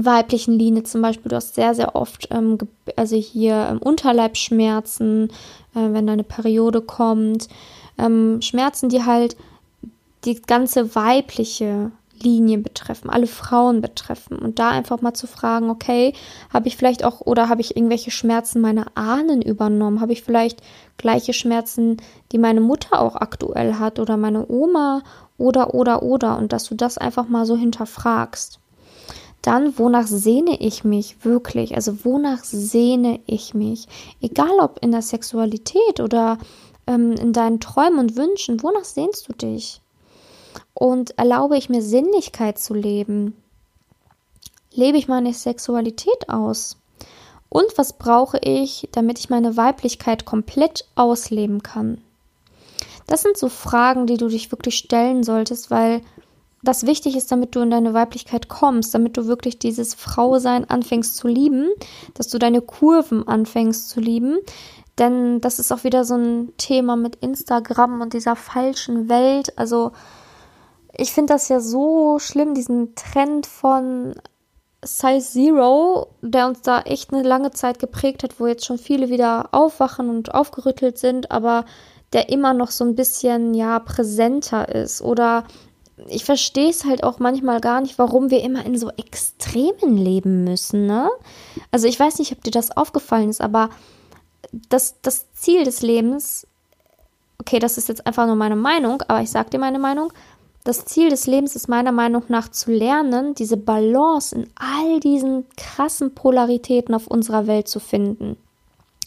weiblichen 0.05 0.57
Linie 0.57 0.83
zum 0.83 1.01
Beispiel, 1.01 1.29
du 1.29 1.35
hast 1.35 1.55
sehr, 1.55 1.75
sehr 1.75 1.95
oft, 1.95 2.27
ähm, 2.31 2.57
also 2.95 3.15
hier 3.15 3.67
ähm, 3.69 3.79
Unterleibsschmerzen, 3.79 5.29
äh, 5.75 5.93
wenn 5.93 6.07
deine 6.07 6.23
Periode 6.23 6.81
kommt, 6.81 7.47
ähm, 7.97 8.41
Schmerzen, 8.41 8.89
die 8.89 9.05
halt 9.05 9.35
die 10.25 10.41
ganze 10.41 10.95
weibliche 10.95 11.91
Linie 12.21 12.57
betreffen, 12.57 13.09
alle 13.09 13.27
Frauen 13.27 13.81
betreffen. 13.81 14.37
Und 14.37 14.59
da 14.59 14.69
einfach 14.69 15.01
mal 15.01 15.13
zu 15.13 15.27
fragen, 15.27 15.69
okay, 15.69 16.13
habe 16.53 16.67
ich 16.67 16.77
vielleicht 16.77 17.03
auch 17.03 17.21
oder 17.21 17.49
habe 17.49 17.61
ich 17.61 17.75
irgendwelche 17.75 18.11
Schmerzen 18.11 18.61
meiner 18.61 18.87
Ahnen 18.95 19.41
übernommen? 19.41 20.01
Habe 20.01 20.13
ich 20.13 20.23
vielleicht 20.23 20.61
gleiche 20.97 21.33
Schmerzen, 21.33 21.97
die 22.31 22.37
meine 22.37 22.61
Mutter 22.61 22.99
auch 22.99 23.15
aktuell 23.15 23.75
hat 23.75 23.99
oder 23.99 24.17
meine 24.17 24.47
Oma? 24.49 25.01
Oder 25.37 25.73
oder 25.73 26.03
oder. 26.03 26.37
Und 26.37 26.51
dass 26.51 26.65
du 26.65 26.75
das 26.75 26.97
einfach 26.97 27.29
mal 27.29 27.45
so 27.45 27.55
hinterfragst. 27.55 28.59
Dann, 29.41 29.77
wonach 29.77 30.07
sehne 30.07 30.59
ich 30.59 30.83
mich 30.83 31.23
wirklich? 31.23 31.75
Also, 31.75 32.03
wonach 32.03 32.43
sehne 32.43 33.19
ich 33.25 33.53
mich? 33.53 33.87
Egal 34.21 34.59
ob 34.59 34.79
in 34.83 34.91
der 34.91 35.01
Sexualität 35.01 36.01
oder 36.01 36.37
ähm, 36.87 37.13
in 37.13 37.31
deinen 37.31 37.59
Träumen 37.59 37.99
und 37.99 38.17
Wünschen, 38.17 38.61
wonach 38.63 38.83
sehnst 38.83 39.29
du 39.29 39.33
dich? 39.33 39.81
Und 40.73 41.17
erlaube 41.17 41.57
ich 41.57 41.69
mir 41.69 41.81
Sinnlichkeit 41.81 42.59
zu 42.59 42.73
leben? 42.73 43.35
Lebe 44.71 44.97
ich 44.97 45.07
meine 45.07 45.33
Sexualität 45.33 46.29
aus? 46.29 46.77
Und 47.49 47.77
was 47.77 47.93
brauche 47.93 48.37
ich, 48.39 48.89
damit 48.91 49.19
ich 49.19 49.29
meine 49.29 49.57
Weiblichkeit 49.57 50.25
komplett 50.25 50.85
ausleben 50.95 51.63
kann? 51.63 52.01
Das 53.07 53.23
sind 53.23 53.37
so 53.37 53.49
Fragen, 53.49 54.05
die 54.05 54.17
du 54.17 54.27
dich 54.27 54.51
wirklich 54.51 54.77
stellen 54.77 55.23
solltest, 55.23 55.71
weil 55.71 56.01
das 56.61 56.85
wichtig 56.85 57.15
ist, 57.15 57.31
damit 57.31 57.55
du 57.55 57.61
in 57.61 57.69
deine 57.69 57.93
Weiblichkeit 57.93 58.49
kommst, 58.49 58.93
damit 58.93 59.15
du 59.17 59.27
wirklich 59.27 59.59
dieses 59.59 59.93
Frausein 59.93 60.69
anfängst 60.69 61.15
zu 61.15 61.27
lieben, 61.27 61.69
dass 62.15 62.27
du 62.27 62.37
deine 62.37 62.61
Kurven 62.61 63.27
anfängst 63.27 63.89
zu 63.89 63.99
lieben. 63.99 64.39
Denn 64.97 65.39
das 65.39 65.59
ist 65.59 65.71
auch 65.71 65.85
wieder 65.85 66.03
so 66.03 66.15
ein 66.15 66.53
Thema 66.57 66.97
mit 66.97 67.15
Instagram 67.17 68.01
und 68.01 68.13
dieser 68.13 68.35
falschen 68.35 69.07
Welt. 69.07 69.57
Also 69.57 69.93
ich 70.97 71.13
finde 71.13 71.33
das 71.33 71.47
ja 71.47 71.61
so 71.61 72.19
schlimm, 72.19 72.53
diesen 72.53 72.93
Trend 72.95 73.45
von 73.47 74.15
Size 74.83 75.21
Zero, 75.21 76.07
der 76.21 76.47
uns 76.47 76.61
da 76.61 76.81
echt 76.81 77.13
eine 77.13 77.23
lange 77.23 77.51
Zeit 77.51 77.79
geprägt 77.79 78.23
hat, 78.23 78.39
wo 78.39 78.47
jetzt 78.47 78.65
schon 78.65 78.77
viele 78.77 79.09
wieder 79.09 79.49
aufwachen 79.53 80.09
und 80.09 80.33
aufgerüttelt 80.33 80.97
sind, 80.97 81.31
aber 81.31 81.65
der 82.11 82.29
immer 82.29 82.53
noch 82.53 82.71
so 82.71 82.83
ein 82.83 82.95
bisschen 82.95 83.53
ja 83.53 83.79
präsenter 83.79 84.67
ist 84.73 85.01
oder 85.01 85.43
ich 86.07 86.25
verstehe 86.25 86.69
es 86.69 86.85
halt 86.85 87.03
auch 87.03 87.19
manchmal 87.19 87.61
gar 87.61 87.81
nicht, 87.81 87.97
warum 87.99 88.29
wir 88.29 88.41
immer 88.41 88.65
in 88.65 88.77
so 88.77 88.89
Extremen 88.91 89.97
leben 89.97 90.43
müssen, 90.43 90.85
ne? 90.85 91.09
Also 91.71 91.87
ich 91.87 91.99
weiß 91.99 92.19
nicht, 92.19 92.31
ob 92.31 92.43
dir 92.43 92.51
das 92.51 92.75
aufgefallen 92.75 93.29
ist, 93.29 93.41
aber 93.41 93.69
das, 94.69 94.95
das 95.01 95.31
Ziel 95.33 95.63
des 95.63 95.81
Lebens, 95.81 96.47
okay, 97.39 97.59
das 97.59 97.77
ist 97.77 97.89
jetzt 97.89 98.05
einfach 98.07 98.25
nur 98.25 98.35
meine 98.35 98.55
Meinung, 98.55 99.01
aber 99.07 99.21
ich 99.21 99.29
sage 99.29 99.49
dir 99.49 99.59
meine 99.59 99.79
Meinung, 99.79 100.11
das 100.63 100.85
Ziel 100.85 101.09
des 101.09 101.25
Lebens 101.25 101.55
ist 101.55 101.69
meiner 101.69 101.91
Meinung 101.91 102.23
nach 102.27 102.49
zu 102.49 102.71
lernen, 102.71 103.33
diese 103.33 103.57
Balance 103.57 104.35
in 104.35 104.49
all 104.55 104.99
diesen 104.99 105.45
krassen 105.55 106.13
Polaritäten 106.13 106.93
auf 106.93 107.07
unserer 107.07 107.47
Welt 107.47 107.67
zu 107.67 107.79
finden. 107.79 108.37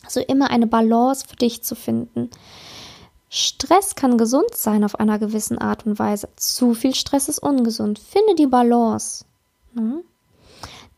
Also 0.04 0.20
immer 0.20 0.50
eine 0.50 0.66
Balance 0.66 1.26
für 1.28 1.37
dich 1.37 1.62
zu 1.62 1.75
finden. 1.75 2.30
Stress 3.34 3.94
kann 3.94 4.18
gesund 4.18 4.54
sein 4.54 4.84
auf 4.84 5.00
einer 5.00 5.18
gewissen 5.18 5.56
Art 5.56 5.86
und 5.86 5.98
Weise. 5.98 6.28
Zu 6.36 6.74
viel 6.74 6.94
Stress 6.94 7.30
ist 7.30 7.38
ungesund. 7.38 7.98
Finde 7.98 8.34
die 8.34 8.46
Balance. 8.46 9.24
Ne? 9.72 10.04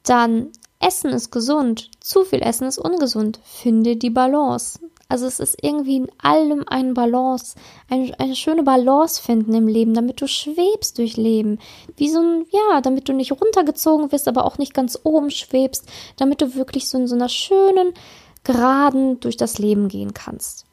Dann 0.03 0.49
Essen 0.81 1.11
ist 1.11 1.31
gesund. 1.31 1.93
Zu 2.01 2.25
viel 2.25 2.43
Essen 2.43 2.67
ist 2.67 2.79
ungesund. 2.79 3.39
Finde 3.45 3.95
die 3.95 4.11
Balance. 4.11 4.81
Also 5.09 5.27
es 5.27 5.39
ist 5.39 5.63
irgendwie 5.63 5.99
in 5.99 6.09
allem 6.19 6.65
eine 6.67 6.93
Balance, 6.93 7.55
eine, 7.89 8.19
eine 8.19 8.35
schöne 8.35 8.65
Balance 8.65 9.23
finden 9.23 9.55
im 9.55 9.69
Leben, 9.69 9.95
damit 9.95 10.21
du 10.21 10.27
schwebst 10.27 10.99
durch 10.99 11.17
Leben. 11.17 11.61
Wie 11.97 12.11
so 12.11 12.19
ein, 12.19 12.47
ja, 12.51 12.81
damit 12.81 13.09
du 13.09 13.13
nicht 13.13 13.31
runtergezogen 13.31 14.11
wirst, 14.11 14.27
aber 14.27 14.45
auch 14.45 14.59
nicht 14.59 14.75
ganz 14.75 14.99
oben 15.05 15.31
schwebst, 15.31 15.85
damit 16.17 16.41
du 16.41 16.57
wirklich 16.57 16.89
so 16.89 16.99
in 16.99 17.07
so 17.07 17.15
einer 17.15 17.29
schönen, 17.29 17.95
geraden 18.43 19.21
durch 19.21 19.37
das 19.37 19.59
Leben 19.59 19.87
gehen 19.87 20.15
kannst. 20.15 20.67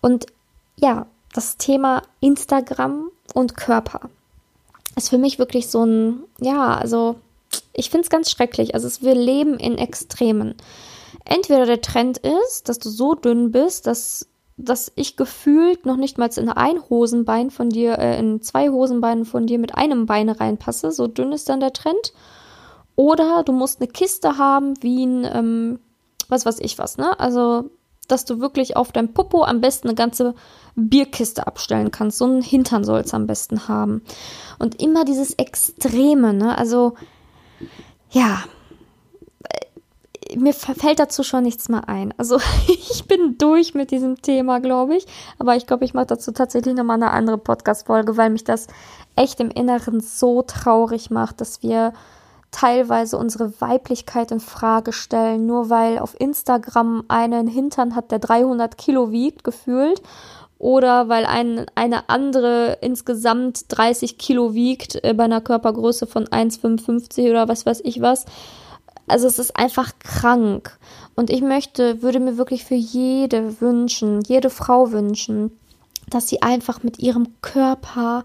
Und 0.00 0.26
ja, 0.80 1.06
das 1.32 1.56
Thema 1.56 2.02
Instagram 2.20 3.10
und 3.34 3.56
Körper 3.56 4.00
ist 4.96 5.10
für 5.10 5.18
mich 5.18 5.38
wirklich 5.38 5.68
so 5.68 5.84
ein, 5.84 6.24
ja, 6.40 6.76
also 6.76 7.16
ich 7.72 7.90
finde 7.90 8.04
es 8.04 8.10
ganz 8.10 8.30
schrecklich. 8.30 8.74
Also 8.74 8.88
wir 9.02 9.14
leben 9.14 9.58
in 9.58 9.78
Extremen. 9.78 10.54
Entweder 11.24 11.66
der 11.66 11.80
Trend 11.80 12.18
ist, 12.18 12.68
dass 12.68 12.78
du 12.78 12.90
so 12.90 13.14
dünn 13.14 13.52
bist, 13.52 13.86
dass, 13.86 14.26
dass 14.56 14.92
ich 14.96 15.16
gefühlt 15.16 15.86
noch 15.86 15.96
nicht 15.96 16.18
mal 16.18 16.28
in 16.36 16.48
ein 16.48 16.82
Hosenbein 16.90 17.50
von 17.50 17.70
dir, 17.70 17.98
äh, 17.98 18.18
in 18.18 18.42
zwei 18.42 18.70
Hosenbeinen 18.70 19.24
von 19.24 19.46
dir 19.46 19.58
mit 19.58 19.76
einem 19.76 20.06
Bein 20.06 20.28
reinpasse. 20.28 20.90
So 20.90 21.06
dünn 21.06 21.32
ist 21.32 21.48
dann 21.48 21.60
der 21.60 21.72
Trend. 21.72 22.12
Oder 22.96 23.44
du 23.44 23.52
musst 23.52 23.80
eine 23.80 23.88
Kiste 23.88 24.38
haben, 24.38 24.74
wie 24.82 25.06
ein, 25.06 25.24
ähm, 25.32 25.78
was 26.28 26.44
weiß 26.44 26.58
ich 26.60 26.78
was, 26.78 26.98
ne? 26.98 27.18
Also, 27.20 27.70
dass 28.08 28.24
du 28.24 28.40
wirklich 28.40 28.76
auf 28.76 28.92
deinem 28.92 29.12
Popo 29.12 29.44
am 29.44 29.60
besten 29.60 29.88
eine 29.88 29.94
ganze 29.94 30.34
Bierkiste 30.74 31.46
abstellen 31.46 31.90
kannst. 31.90 32.18
So 32.18 32.24
einen 32.24 32.42
Hintern 32.42 32.84
soll 32.84 33.00
es 33.00 33.14
am 33.14 33.26
besten 33.26 33.68
haben. 33.68 34.02
Und 34.58 34.80
immer 34.82 35.04
dieses 35.04 35.34
Extreme, 35.34 36.32
ne? 36.32 36.56
Also, 36.56 36.94
ja, 38.10 38.42
mir 40.36 40.52
fällt 40.52 40.98
dazu 40.98 41.22
schon 41.22 41.44
nichts 41.44 41.68
mehr 41.68 41.88
ein. 41.88 42.12
Also 42.16 42.38
ich 42.68 43.06
bin 43.06 43.38
durch 43.38 43.74
mit 43.74 43.90
diesem 43.90 44.20
Thema, 44.20 44.60
glaube 44.60 44.96
ich. 44.96 45.06
Aber 45.38 45.56
ich 45.56 45.66
glaube, 45.66 45.84
ich 45.84 45.94
mache 45.94 46.06
dazu 46.06 46.32
tatsächlich 46.32 46.74
nochmal 46.74 46.96
eine 46.96 47.10
andere 47.10 47.38
Podcast-Folge, 47.38 48.16
weil 48.16 48.30
mich 48.30 48.44
das 48.44 48.66
echt 49.16 49.40
im 49.40 49.50
Inneren 49.50 50.00
so 50.00 50.42
traurig 50.42 51.10
macht, 51.10 51.40
dass 51.40 51.62
wir 51.62 51.92
teilweise 52.50 53.18
unsere 53.18 53.60
Weiblichkeit 53.60 54.30
in 54.30 54.40
Frage 54.40 54.92
stellen, 54.92 55.46
nur 55.46 55.70
weil 55.70 55.98
auf 55.98 56.18
Instagram 56.18 57.04
einen 57.08 57.46
Hintern 57.46 57.94
hat, 57.94 58.10
der 58.10 58.18
300 58.18 58.78
Kilo 58.78 59.10
wiegt, 59.10 59.44
gefühlt. 59.44 60.02
Oder 60.58 61.08
weil 61.08 61.24
ein, 61.24 61.66
eine 61.76 62.08
andere 62.08 62.78
insgesamt 62.80 63.66
30 63.68 64.18
Kilo 64.18 64.54
wiegt 64.54 65.02
äh, 65.04 65.14
bei 65.14 65.24
einer 65.24 65.40
Körpergröße 65.40 66.06
von 66.06 66.26
1,55 66.26 67.30
oder 67.30 67.46
was 67.46 67.64
weiß 67.64 67.82
ich 67.84 68.00
was. 68.00 68.24
Also 69.06 69.26
es 69.26 69.38
ist 69.38 69.56
einfach 69.56 69.92
krank. 70.00 70.78
Und 71.14 71.30
ich 71.30 71.42
möchte, 71.42 72.02
würde 72.02 72.20
mir 72.20 72.38
wirklich 72.38 72.64
für 72.64 72.74
jede 72.74 73.60
wünschen, 73.60 74.20
jede 74.22 74.50
Frau 74.50 74.90
wünschen, 74.90 75.56
dass 76.10 76.28
sie 76.28 76.42
einfach 76.42 76.82
mit 76.82 76.98
ihrem 76.98 77.28
Körper 77.40 78.24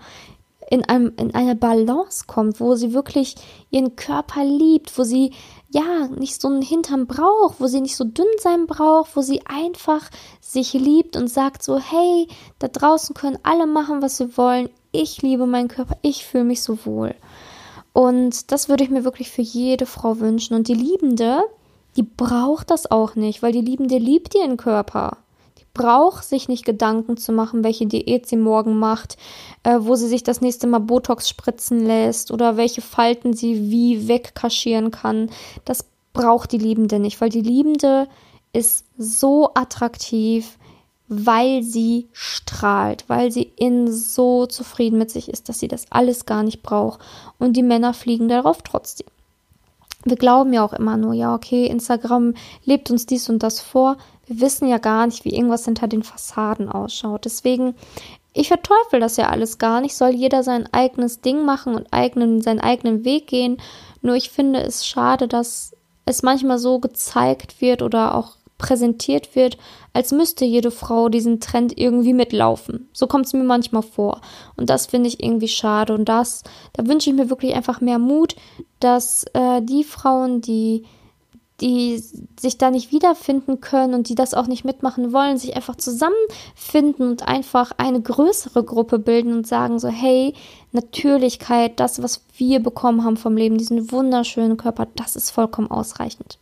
in, 0.69 0.83
einem, 0.85 1.13
in 1.17 1.33
eine 1.33 1.55
Balance 1.55 2.25
kommt, 2.27 2.59
wo 2.59 2.75
sie 2.75 2.93
wirklich 2.93 3.35
ihren 3.69 3.95
Körper 3.95 4.43
liebt, 4.43 4.97
wo 4.97 5.03
sie 5.03 5.31
ja 5.69 6.07
nicht 6.07 6.39
so 6.39 6.47
einen 6.47 6.61
Hintern 6.61 7.07
braucht, 7.07 7.59
wo 7.59 7.67
sie 7.67 7.81
nicht 7.81 7.95
so 7.95 8.03
dünn 8.03 8.25
sein 8.39 8.67
braucht, 8.67 9.15
wo 9.15 9.21
sie 9.21 9.41
einfach 9.45 10.09
sich 10.39 10.73
liebt 10.73 11.17
und 11.17 11.27
sagt 11.27 11.63
so, 11.63 11.79
hey, 11.79 12.27
da 12.59 12.67
draußen 12.67 13.15
können 13.15 13.39
alle 13.43 13.65
machen, 13.65 14.01
was 14.01 14.17
sie 14.17 14.37
wollen. 14.37 14.69
Ich 14.91 15.21
liebe 15.21 15.47
meinen 15.47 15.67
Körper, 15.67 15.97
ich 16.01 16.25
fühle 16.25 16.43
mich 16.43 16.61
so 16.61 16.85
wohl. 16.85 17.15
Und 17.91 18.51
das 18.51 18.69
würde 18.69 18.83
ich 18.83 18.89
mir 18.89 19.03
wirklich 19.03 19.31
für 19.31 19.41
jede 19.41 19.85
Frau 19.85 20.19
wünschen. 20.19 20.55
Und 20.55 20.67
die 20.67 20.73
Liebende, 20.73 21.41
die 21.95 22.03
braucht 22.03 22.71
das 22.71 22.89
auch 22.89 23.15
nicht, 23.15 23.41
weil 23.41 23.51
die 23.51 23.61
Liebende 23.61 23.97
liebt 23.97 24.35
ihren 24.35 24.57
Körper. 24.57 25.17
Braucht 25.73 26.23
sich 26.23 26.47
nicht 26.47 26.65
Gedanken 26.65 27.17
zu 27.17 27.31
machen, 27.31 27.63
welche 27.63 27.87
Diät 27.87 28.27
sie 28.27 28.37
morgen 28.37 28.77
macht, 28.77 29.17
äh, 29.63 29.77
wo 29.79 29.95
sie 29.95 30.07
sich 30.07 30.23
das 30.23 30.41
nächste 30.41 30.67
Mal 30.67 30.79
Botox 30.79 31.27
spritzen 31.27 31.85
lässt 31.85 32.31
oder 32.31 32.57
welche 32.57 32.81
Falten 32.81 33.33
sie 33.33 33.71
wie 33.71 34.07
wegkaschieren 34.07 34.91
kann. 34.91 35.31
Das 35.65 35.85
braucht 36.13 36.51
die 36.51 36.59
Liebende 36.59 36.99
nicht, 36.99 37.19
weil 37.21 37.29
die 37.29 37.41
Liebende 37.41 38.07
ist 38.53 38.85
so 38.97 39.49
attraktiv, 39.55 40.59
weil 41.07 41.63
sie 41.63 42.07
strahlt, 42.13 43.05
weil 43.07 43.31
sie 43.31 43.51
in 43.55 43.91
so 43.91 44.45
zufrieden 44.45 44.97
mit 44.97 45.11
sich 45.11 45.27
ist, 45.27 45.49
dass 45.49 45.59
sie 45.59 45.67
das 45.67 45.85
alles 45.89 46.25
gar 46.25 46.43
nicht 46.43 46.63
braucht. 46.63 46.99
Und 47.39 47.57
die 47.57 47.63
Männer 47.63 47.93
fliegen 47.93 48.29
darauf 48.29 48.61
trotzdem. 48.61 49.07
Wir 50.05 50.17
glauben 50.17 50.53
ja 50.53 50.63
auch 50.65 50.73
immer 50.73 50.97
nur, 50.97 51.13
ja, 51.13 51.33
okay, 51.33 51.65
Instagram 51.65 52.33
lebt 52.65 52.91
uns 52.91 53.05
dies 53.05 53.29
und 53.29 53.41
das 53.41 53.61
vor. 53.61 53.97
Wir 54.25 54.41
wissen 54.41 54.67
ja 54.67 54.77
gar 54.77 55.05
nicht, 55.05 55.25
wie 55.25 55.35
irgendwas 55.35 55.65
hinter 55.65 55.87
den 55.87 56.03
Fassaden 56.03 56.69
ausschaut. 56.69 57.25
Deswegen, 57.25 57.75
ich 58.33 58.47
verteufel 58.47 58.99
das 58.99 59.17
ja 59.17 59.29
alles 59.29 59.57
gar 59.57 59.81
nicht. 59.81 59.95
Soll 59.95 60.11
jeder 60.11 60.43
sein 60.43 60.67
eigenes 60.71 61.21
Ding 61.21 61.45
machen 61.45 61.75
und 61.75 61.91
eigenen, 61.91 62.41
seinen 62.41 62.61
eigenen 62.61 63.03
Weg 63.05 63.27
gehen. 63.27 63.57
Nur 64.01 64.15
ich 64.15 64.29
finde 64.29 64.61
es 64.61 64.85
schade, 64.85 65.27
dass 65.27 65.73
es 66.05 66.23
manchmal 66.23 66.59
so 66.59 66.79
gezeigt 66.79 67.61
wird 67.61 67.81
oder 67.81 68.15
auch 68.15 68.37
präsentiert 68.57 69.35
wird, 69.35 69.57
als 69.91 70.11
müsste 70.11 70.45
jede 70.45 70.71
Frau 70.71 71.09
diesen 71.09 71.39
Trend 71.41 71.77
irgendwie 71.77 72.13
mitlaufen. 72.13 72.87
So 72.93 73.07
kommt 73.07 73.25
es 73.25 73.33
mir 73.33 73.43
manchmal 73.43 73.81
vor. 73.81 74.21
Und 74.55 74.69
das 74.69 74.85
finde 74.85 75.09
ich 75.09 75.21
irgendwie 75.21 75.49
schade. 75.49 75.93
Und 75.93 76.05
das, 76.05 76.43
da 76.71 76.87
wünsche 76.87 77.09
ich 77.09 77.15
mir 77.15 77.29
wirklich 77.29 77.55
einfach 77.55 77.81
mehr 77.81 77.99
Mut, 77.99 78.35
dass 78.79 79.25
äh, 79.33 79.61
die 79.61 79.83
Frauen, 79.83 80.39
die 80.39 80.85
die 81.61 82.03
sich 82.39 82.57
da 82.57 82.71
nicht 82.71 82.91
wiederfinden 82.91 83.61
können 83.61 83.93
und 83.93 84.09
die 84.09 84.15
das 84.15 84.33
auch 84.33 84.47
nicht 84.47 84.65
mitmachen 84.65 85.13
wollen, 85.13 85.37
sich 85.37 85.55
einfach 85.55 85.75
zusammenfinden 85.75 87.09
und 87.09 87.27
einfach 87.27 87.71
eine 87.77 88.01
größere 88.01 88.63
Gruppe 88.63 88.99
bilden 88.99 89.33
und 89.33 89.47
sagen 89.47 89.79
so, 89.79 89.87
hey, 89.87 90.33
Natürlichkeit, 90.71 91.79
das, 91.79 92.01
was 92.01 92.21
wir 92.37 92.61
bekommen 92.61 93.03
haben 93.03 93.17
vom 93.17 93.37
Leben, 93.37 93.57
diesen 93.57 93.91
wunderschönen 93.91 94.57
Körper, 94.57 94.87
das 94.95 95.15
ist 95.15 95.29
vollkommen 95.29 95.69
ausreichend. 95.69 96.39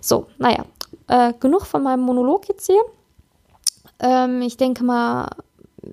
So, 0.00 0.26
naja, 0.38 0.64
äh, 1.08 1.32
genug 1.38 1.66
von 1.66 1.82
meinem 1.82 2.02
Monolog 2.02 2.48
jetzt 2.48 2.66
hier. 2.66 2.82
Ähm, 3.98 4.42
ich 4.42 4.56
denke 4.56 4.84
mal, 4.84 5.28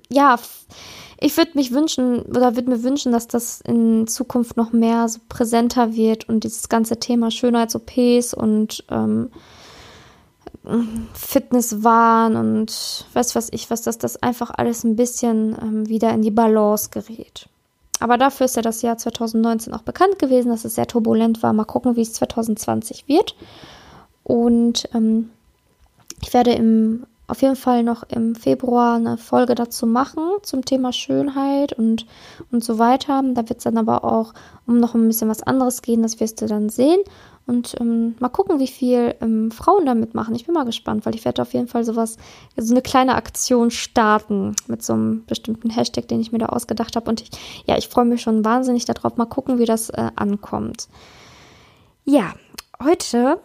ja, 0.08 0.38
ich 1.20 1.36
würde 1.36 1.52
mich 1.54 1.72
wünschen 1.72 2.22
oder 2.22 2.54
würde 2.56 2.70
mir 2.70 2.82
wünschen, 2.82 3.12
dass 3.12 3.26
das 3.26 3.60
in 3.60 4.06
Zukunft 4.06 4.56
noch 4.56 4.72
mehr 4.72 5.08
so 5.08 5.18
präsenter 5.28 5.94
wird 5.94 6.28
und 6.28 6.44
dieses 6.44 6.68
ganze 6.68 6.98
Thema 6.98 7.30
Schönheits-OPs 7.30 8.34
und 8.34 8.84
ähm, 8.90 9.30
Fitnesswahn 11.14 12.36
und 12.36 13.06
was 13.14 13.34
weiß 13.34 13.48
ich 13.52 13.70
was, 13.70 13.82
dass 13.82 13.98
das 13.98 14.22
einfach 14.22 14.50
alles 14.56 14.84
ein 14.84 14.96
bisschen 14.96 15.56
ähm, 15.60 15.88
wieder 15.88 16.10
in 16.10 16.22
die 16.22 16.30
Balance 16.30 16.90
gerät. 16.90 17.48
Aber 18.00 18.16
dafür 18.16 18.46
ist 18.46 18.56
ja 18.56 18.62
das 18.62 18.82
Jahr 18.82 18.96
2019 18.96 19.74
auch 19.74 19.82
bekannt 19.82 20.18
gewesen, 20.18 20.50
dass 20.50 20.64
es 20.64 20.76
sehr 20.76 20.86
turbulent 20.86 21.42
war. 21.42 21.52
Mal 21.52 21.64
gucken, 21.64 21.96
wie 21.96 22.02
es 22.02 22.12
2020 22.12 23.08
wird. 23.08 23.34
Und 24.22 24.88
ähm, 24.94 25.30
ich 26.22 26.32
werde 26.32 26.52
im, 26.52 27.06
auf 27.28 27.42
jeden 27.42 27.56
Fall 27.56 27.82
noch 27.82 28.02
im 28.04 28.34
Februar 28.34 28.96
eine 28.96 29.18
Folge 29.18 29.54
dazu 29.54 29.86
machen 29.86 30.22
zum 30.42 30.64
Thema 30.64 30.92
Schönheit 30.92 31.74
und, 31.74 32.06
und 32.50 32.64
so 32.64 32.78
weiter. 32.78 33.22
Da 33.34 33.48
wird 33.48 33.58
es 33.58 33.64
dann 33.64 33.76
aber 33.76 34.02
auch 34.02 34.32
um 34.66 34.80
noch 34.80 34.94
ein 34.94 35.06
bisschen 35.06 35.28
was 35.28 35.42
anderes 35.42 35.82
gehen, 35.82 36.02
das 36.02 36.20
wirst 36.20 36.40
du 36.40 36.46
dann 36.46 36.70
sehen. 36.70 37.00
Und 37.46 37.76
ähm, 37.80 38.14
mal 38.18 38.28
gucken, 38.28 38.58
wie 38.58 38.66
viel 38.66 39.14
ähm, 39.20 39.50
Frauen 39.50 39.86
damit 39.86 40.14
machen. 40.14 40.34
Ich 40.34 40.44
bin 40.44 40.54
mal 40.54 40.64
gespannt, 40.64 41.06
weil 41.06 41.14
ich 41.14 41.24
werde 41.24 41.40
auf 41.40 41.54
jeden 41.54 41.68
Fall 41.68 41.84
sowas, 41.84 42.16
so 42.56 42.74
eine 42.74 42.82
kleine 42.82 43.14
Aktion 43.14 43.70
starten 43.70 44.54
mit 44.66 44.82
so 44.82 44.92
einem 44.94 45.24
bestimmten 45.24 45.70
Hashtag, 45.70 46.08
den 46.08 46.20
ich 46.20 46.32
mir 46.32 46.38
da 46.38 46.46
ausgedacht 46.46 46.96
habe. 46.96 47.08
Und 47.08 47.22
ich, 47.22 47.30
ja, 47.66 47.78
ich 47.78 47.88
freue 47.88 48.04
mich 48.04 48.20
schon 48.20 48.44
wahnsinnig 48.44 48.84
darauf. 48.84 49.16
Mal 49.16 49.24
gucken, 49.26 49.58
wie 49.58 49.64
das 49.64 49.88
äh, 49.90 50.10
ankommt. 50.16 50.88
Ja, 52.04 52.34
heute 52.82 53.38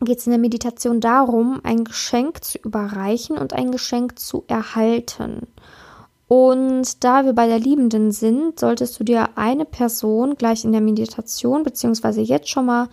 geht 0.00 0.18
es 0.18 0.26
in 0.26 0.32
der 0.32 0.40
Meditation 0.40 1.00
darum, 1.00 1.60
ein 1.64 1.84
Geschenk 1.84 2.44
zu 2.44 2.58
überreichen 2.58 3.36
und 3.36 3.52
ein 3.52 3.72
Geschenk 3.72 4.18
zu 4.18 4.44
erhalten. 4.46 5.48
Und 6.28 7.02
da 7.04 7.24
wir 7.24 7.32
bei 7.32 7.46
der 7.46 7.58
Liebenden 7.58 8.12
sind, 8.12 8.60
solltest 8.60 9.00
du 9.00 9.04
dir 9.04 9.30
eine 9.36 9.64
Person 9.64 10.36
gleich 10.36 10.64
in 10.64 10.72
der 10.72 10.82
Meditation 10.82 11.62
beziehungsweise 11.62 12.20
jetzt 12.20 12.50
schon 12.50 12.66
mal 12.66 12.88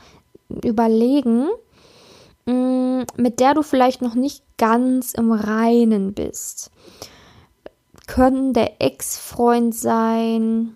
überlegen, 0.64 1.48
mm, 2.46 3.02
mit 3.18 3.40
der 3.42 3.54
du 3.54 3.62
vielleicht 3.62 4.02
noch 4.02 4.16
nicht 4.16 4.44
ganz 4.58 5.14
im 5.14 5.34
Reinen 5.34 6.14
bist. 6.14 6.72
Können 8.08 8.54
der 8.54 8.82
Ex-Freund 8.82 9.76
sein, 9.76 10.76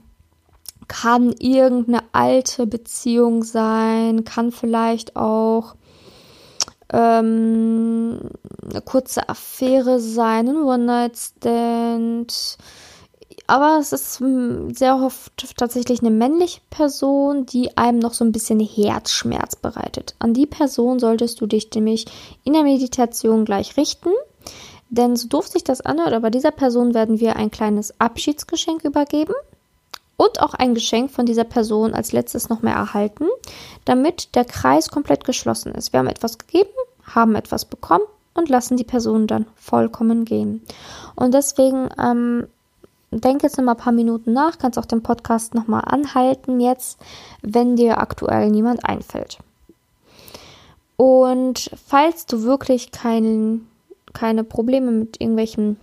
kann 0.90 1.32
irgendeine 1.40 2.04
alte 2.12 2.68
Beziehung 2.68 3.44
sein, 3.44 4.26
kann 4.26 4.52
vielleicht 4.52 5.16
auch 5.16 5.76
ähm, 6.92 8.20
eine 8.70 8.82
kurze 8.84 9.28
Affäre 9.30 10.00
sein, 10.00 10.50
ein 10.50 10.64
One-Night-Stand. 10.64 12.58
Aber 13.48 13.78
es 13.80 13.94
ist 13.94 14.20
hm, 14.20 14.74
sehr 14.74 14.96
oft 14.96 15.58
tatsächlich 15.58 16.02
eine 16.02 16.12
männliche 16.12 16.62
Person, 16.70 17.46
die 17.46 17.76
einem 17.78 18.00
noch 18.00 18.14
so 18.14 18.24
ein 18.24 18.32
bisschen 18.32 18.60
Herzschmerz 18.60 19.56
bereitet. 19.56 20.16
An 20.20 20.34
die 20.34 20.46
Person 20.46 21.00
solltest 21.00 21.42
du 21.42 21.48
dich 21.48 21.70
nämlich 21.74 22.06
in 22.44 22.54
der 22.54 22.64
Meditation 22.64 23.46
gleich 23.46 23.76
richten. 23.78 24.10
Denn 24.92 25.16
so 25.16 25.28
doof 25.28 25.48
sich 25.48 25.64
das 25.64 25.82
anhört, 25.82 26.14
aber 26.14 26.32
dieser 26.32 26.52
Person 26.52 26.96
werden 26.96 27.20
wir 27.20 27.36
ein 27.36 27.52
kleines 27.52 28.00
Abschiedsgeschenk 28.00 28.84
übergeben 28.84 29.34
und 30.20 30.42
auch 30.42 30.54
ein 30.54 30.74
Geschenk 30.74 31.12
von 31.12 31.26
dieser 31.26 31.46
Person 31.46 31.94
als 31.94 32.12
letztes 32.12 32.50
noch 32.50 32.62
mehr 32.62 32.76
erhalten, 32.76 33.26
damit 33.86 34.36
der 34.36 34.44
Kreis 34.44 34.90
komplett 34.90 35.24
geschlossen 35.24 35.74
ist. 35.74 35.94
Wir 35.94 36.02
haben 36.02 36.08
etwas 36.08 36.38
gegeben, 36.38 36.68
haben 37.06 37.36
etwas 37.36 37.64
bekommen 37.64 38.04
und 38.34 38.50
lassen 38.50 38.76
die 38.76 38.84
Person 38.84 39.28
dann 39.28 39.46
vollkommen 39.56 40.26
gehen. 40.26 40.62
Und 41.16 41.34
deswegen 41.34 41.88
ähm, 41.98 42.48
denk 43.12 43.44
jetzt 43.44 43.58
noch 43.58 43.64
mal 43.64 43.72
ein 43.72 43.78
paar 43.78 43.94
Minuten 43.94 44.34
nach, 44.34 44.58
kannst 44.58 44.78
auch 44.78 44.86
den 44.86 45.04
Podcast 45.04 45.56
noch 45.56 45.68
mal 45.68 45.80
anhalten 45.80 46.60
jetzt, 46.60 47.00
wenn 47.42 47.78
dir 47.78 48.00
aktuell 48.00 48.50
niemand 48.50 48.84
einfällt. 48.84 49.38
Und 50.98 51.72
falls 51.88 52.26
du 52.26 52.44
wirklich 52.44 52.92
kein, 52.92 53.70
keine 54.12 54.44
Probleme 54.44 54.92
mit 54.92 55.22
irgendwelchen 55.22 55.80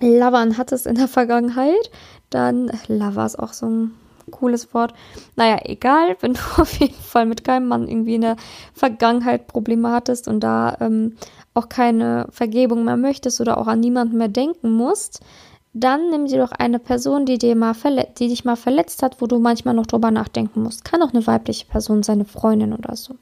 Lovern 0.00 0.58
hattest 0.58 0.86
in 0.86 0.96
der 0.96 1.08
Vergangenheit, 1.08 1.90
dann 2.30 2.70
Lover 2.88 3.26
ist 3.26 3.38
auch 3.38 3.52
so 3.52 3.66
ein 3.66 3.94
cooles 4.30 4.72
Wort. 4.74 4.92
Naja, 5.36 5.58
egal, 5.64 6.16
wenn 6.20 6.34
du 6.34 6.40
auf 6.60 6.78
jeden 6.78 6.94
Fall 6.94 7.26
mit 7.26 7.44
keinem 7.44 7.68
Mann 7.68 7.88
irgendwie 7.88 8.16
in 8.16 8.22
der 8.22 8.36
Vergangenheit 8.74 9.46
Probleme 9.46 9.90
hattest 9.90 10.28
und 10.28 10.40
da 10.40 10.76
ähm, 10.80 11.16
auch 11.54 11.68
keine 11.68 12.26
Vergebung 12.30 12.84
mehr 12.84 12.96
möchtest 12.96 13.40
oder 13.40 13.58
auch 13.58 13.66
an 13.66 13.80
niemanden 13.80 14.18
mehr 14.18 14.28
denken 14.28 14.72
musst, 14.72 15.20
dann 15.72 16.10
nimm 16.10 16.26
dir 16.26 16.38
doch 16.38 16.52
eine 16.52 16.78
Person, 16.78 17.26
die 17.26 17.36
dir 17.36 17.54
mal 17.54 17.74
die 18.18 18.28
dich 18.28 18.44
mal 18.44 18.56
verletzt 18.56 19.02
hat, 19.02 19.20
wo 19.20 19.26
du 19.26 19.38
manchmal 19.38 19.74
noch 19.74 19.86
drüber 19.86 20.10
nachdenken 20.10 20.62
musst. 20.62 20.84
Kann 20.84 21.02
auch 21.02 21.12
eine 21.12 21.26
weibliche 21.26 21.66
Person 21.66 22.02
sein, 22.02 22.16
eine 22.16 22.24
Freundin 22.24 22.72
oder 22.72 22.96
so. 22.96 23.14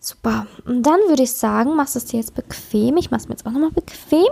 Super. 0.00 0.48
Und 0.66 0.82
dann 0.82 0.98
würde 1.06 1.22
ich 1.22 1.32
sagen, 1.32 1.76
machst 1.76 1.94
es 1.94 2.06
dir 2.06 2.18
jetzt 2.18 2.34
bequem. 2.34 2.96
Ich 2.96 3.12
mache 3.12 3.20
es 3.20 3.28
mir 3.28 3.34
jetzt 3.34 3.46
auch 3.46 3.52
nochmal 3.52 3.70
bequem. 3.70 4.26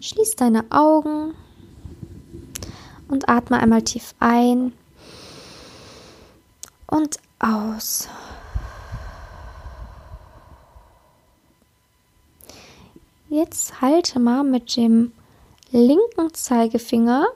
Schließ 0.00 0.36
deine 0.36 0.64
Augen 0.70 1.34
und 3.08 3.28
atme 3.28 3.58
einmal 3.58 3.82
tief 3.82 4.14
ein 4.18 4.72
und 6.86 7.18
aus. 7.38 8.08
Jetzt 13.28 13.82
halte 13.82 14.18
mal 14.18 14.42
mit 14.42 14.74
dem 14.74 15.12
linken 15.70 16.32
Zeigefinger 16.32 17.26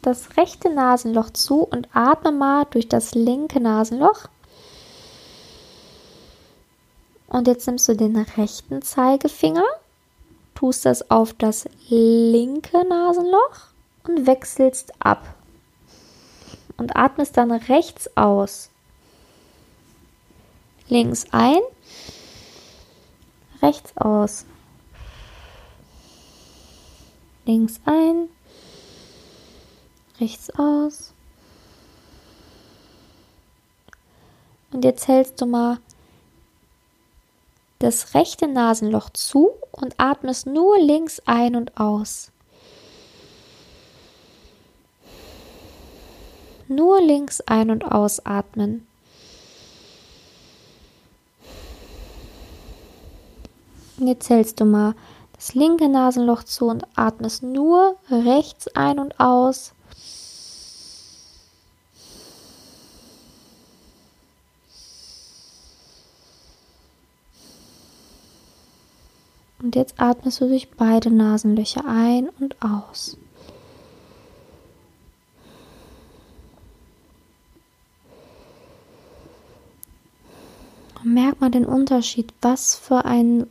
das 0.00 0.36
rechte 0.36 0.72
Nasenloch 0.72 1.30
zu 1.30 1.62
und 1.62 1.88
atme 1.92 2.30
mal 2.30 2.66
durch 2.70 2.88
das 2.88 3.14
linke 3.16 3.58
Nasenloch. 3.58 4.28
Und 7.26 7.48
jetzt 7.48 7.66
nimmst 7.66 7.88
du 7.88 7.96
den 7.96 8.16
rechten 8.16 8.80
Zeigefinger 8.80 9.64
tust 10.64 10.86
das 10.86 11.10
auf 11.10 11.34
das 11.34 11.68
linke 11.90 12.88
Nasenloch 12.88 13.68
und 14.04 14.26
wechselst 14.26 14.94
ab. 14.98 15.34
Und 16.78 16.96
atmest 16.96 17.36
dann 17.36 17.52
rechts 17.52 18.08
aus. 18.16 18.70
Links 20.88 21.26
ein, 21.32 21.58
rechts 23.60 23.94
aus. 23.98 24.46
Links 27.44 27.78
ein, 27.84 28.30
rechts 30.18 30.48
aus. 30.58 31.12
Und 34.72 34.82
jetzt 34.82 35.08
hältst 35.08 35.38
du 35.42 35.44
mal 35.44 35.76
das 37.84 38.14
rechte 38.14 38.48
Nasenloch 38.48 39.10
zu 39.10 39.50
und 39.70 39.94
atmest 39.98 40.46
nur 40.46 40.78
links 40.78 41.20
ein 41.26 41.54
und 41.54 41.76
aus. 41.76 42.30
Nur 46.66 47.02
links 47.02 47.42
ein- 47.42 47.70
und 47.70 47.84
ausatmen. 47.84 48.86
Und 53.98 54.06
jetzt 54.06 54.30
hältst 54.30 54.60
du 54.60 54.64
mal 54.64 54.94
das 55.34 55.54
linke 55.54 55.90
Nasenloch 55.90 56.44
zu 56.44 56.68
und 56.68 56.86
atmest 56.96 57.42
nur 57.42 57.96
rechts 58.10 58.66
ein 58.68 58.98
und 58.98 59.20
aus. 59.20 59.73
Jetzt 69.74 70.00
atmest 70.00 70.40
du 70.40 70.48
durch 70.48 70.70
beide 70.70 71.10
Nasenlöcher 71.10 71.84
ein 71.84 72.28
und 72.40 72.56
aus. 72.62 73.16
merk 81.04 81.40
mal 81.40 81.50
den 81.50 81.66
Unterschied, 81.66 82.32
was 82.40 82.74
für 82.74 83.04
ein 83.04 83.46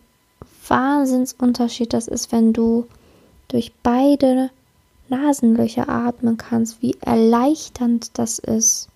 Wahnsinnsunterschied 0.68 1.94
das 1.94 2.08
ist, 2.08 2.32
wenn 2.32 2.52
du 2.52 2.88
durch 3.48 3.74
beide 3.84 4.50
Nasenlöcher 5.10 5.88
atmen 5.88 6.38
kannst, 6.38 6.82
wie 6.82 6.96
erleichternd 7.00 8.18
das 8.18 8.40
ist. 8.40 8.90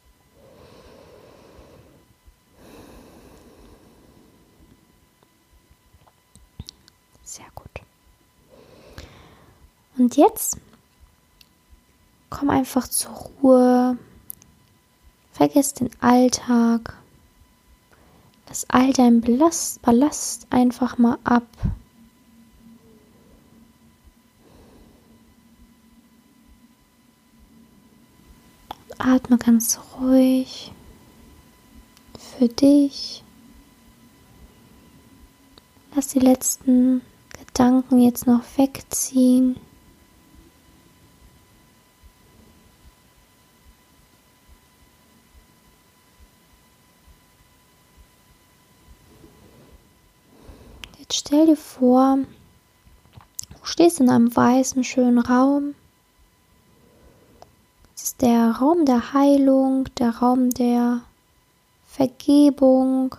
Und 10.08 10.16
jetzt 10.16 10.58
komm 12.30 12.50
einfach 12.50 12.88
zur 12.88 13.12
Ruhe. 13.12 13.98
Vergiss 15.34 15.74
den 15.74 15.90
Alltag. 16.00 16.94
Lass 18.48 18.70
all 18.70 18.94
dein 18.94 19.20
Ballast, 19.20 20.48
einfach 20.50 20.98
mal 20.98 21.18
ab. 21.26 21.44
Atme 28.98 29.38
ganz 29.38 29.78
ruhig 30.00 30.72
für 32.18 32.48
dich. 32.48 33.26
Lass 35.94 36.08
die 36.08 36.20
letzten 36.20 37.02
Gedanken 37.38 38.00
jetzt 38.00 38.26
noch 38.26 38.44
wegziehen. 38.56 39.60
Jetzt 51.10 51.17
stell 51.28 51.46
dir 51.46 51.58
vor, 51.58 52.20
du 53.50 53.66
stehst 53.66 54.00
in 54.00 54.10
einem 54.10 54.34
weißen, 54.34 54.86
schönen 54.86 55.20
Raum. 55.20 55.76
Es 57.94 58.04
ist 58.04 58.22
der 58.22 58.52
Raum 58.52 58.86
der 58.86 59.12
Heilung, 59.12 59.94
der 59.96 60.20
Raum 60.20 60.52
der 60.52 61.02
Vergebung. 61.86 63.14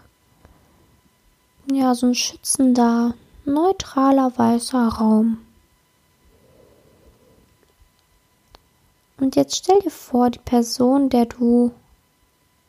Ja, 1.71 1.95
so 1.95 2.07
ein 2.07 2.15
schützender, 2.15 3.13
neutraler, 3.45 4.33
weißer 4.39 4.89
Raum. 4.89 5.41
Und 9.19 9.37
jetzt 9.37 9.57
stell 9.57 9.81
dir 9.81 9.91
vor, 9.91 10.31
die 10.31 10.39
Person, 10.39 11.11
der 11.11 11.27
du 11.27 11.73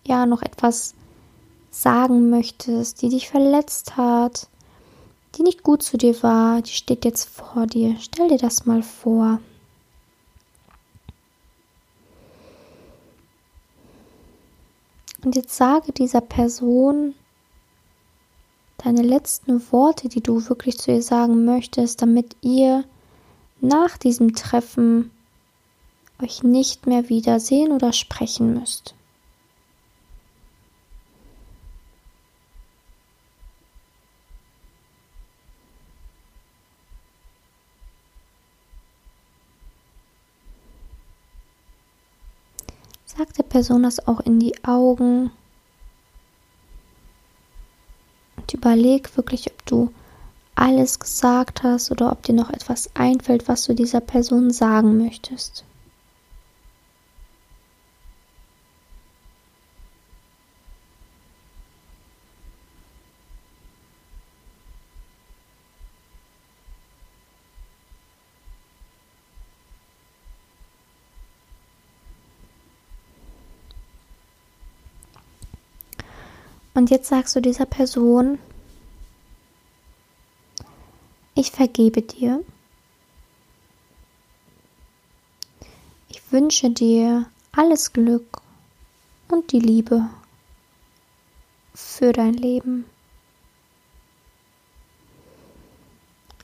ja 0.05 0.25
noch 0.25 0.41
etwas 0.41 0.95
sagen 1.71 2.29
möchtest, 2.29 3.01
die 3.01 3.07
dich 3.07 3.29
verletzt 3.29 3.95
hat, 3.95 4.49
die 5.35 5.43
nicht 5.43 5.63
gut 5.63 5.83
zu 5.83 5.97
dir 5.97 6.21
war, 6.23 6.61
die 6.61 6.71
steht 6.71 7.05
jetzt 7.05 7.29
vor 7.29 7.67
dir. 7.67 7.95
Stell 7.99 8.27
dir 8.29 8.37
das 8.37 8.65
mal 8.65 8.83
vor. 8.83 9.39
Und 15.23 15.35
jetzt 15.35 15.55
sage 15.55 15.91
dieser 15.91 16.21
Person 16.21 17.13
deine 18.77 19.01
letzten 19.01 19.61
Worte, 19.71 20.07
die 20.07 20.21
du 20.21 20.47
wirklich 20.47 20.77
zu 20.77 20.91
ihr 20.91 21.01
sagen 21.01 21.43
möchtest, 21.45 22.01
damit 22.01 22.35
ihr 22.41 22.85
nach 23.61 23.97
diesem 23.97 24.33
Treffen 24.35 25.11
euch 26.21 26.43
nicht 26.43 26.87
mehr 26.87 27.09
wiedersehen 27.09 27.71
oder 27.71 27.93
sprechen 27.93 28.53
müsst. 28.53 28.95
Sag 43.05 43.33
der 43.33 43.43
Person 43.63 43.83
das 43.83 44.07
auch 44.07 44.19
in 44.21 44.39
die 44.39 44.63
Augen 44.63 45.31
und 48.37 48.53
überleg 48.53 49.15
wirklich, 49.17 49.51
ob 49.51 49.65
du 49.65 49.93
alles 50.55 50.99
gesagt 50.99 51.63
hast 51.63 51.91
oder 51.91 52.11
ob 52.11 52.23
dir 52.23 52.33
noch 52.33 52.49
etwas 52.49 52.89
einfällt, 52.95 53.47
was 53.47 53.65
du 53.65 53.73
dieser 53.73 54.01
Person 54.01 54.51
sagen 54.51 54.97
möchtest. 54.97 55.63
Und 76.79 76.89
jetzt 76.91 77.09
sagst 77.09 77.35
du 77.35 77.41
dieser 77.41 77.65
Person, 77.65 78.39
ich 81.35 81.51
vergebe 81.51 82.01
dir. 82.01 82.41
Ich 86.07 86.31
wünsche 86.31 86.69
dir 86.69 87.29
alles 87.51 87.91
Glück 87.91 88.41
und 89.27 89.51
die 89.51 89.59
Liebe 89.59 90.09
für 91.73 92.13
dein 92.13 92.35
Leben. 92.35 92.85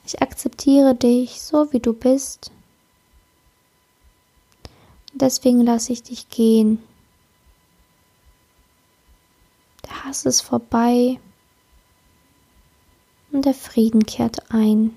Ich 0.06 0.21
akzeptiere 0.21 0.95
dich 0.95 1.41
so, 1.41 1.71
wie 1.71 1.80
du 1.80 1.93
bist. 1.93 2.52
Deswegen 5.13 5.62
lasse 5.62 5.93
ich 5.93 6.04
dich 6.04 6.28
gehen. 6.28 6.84
Hass 9.89 10.26
ist 10.26 10.41
vorbei 10.41 11.19
und 13.32 13.45
der 13.45 13.54
Frieden 13.54 14.06
kehrt 14.06 14.52
ein. 14.52 14.95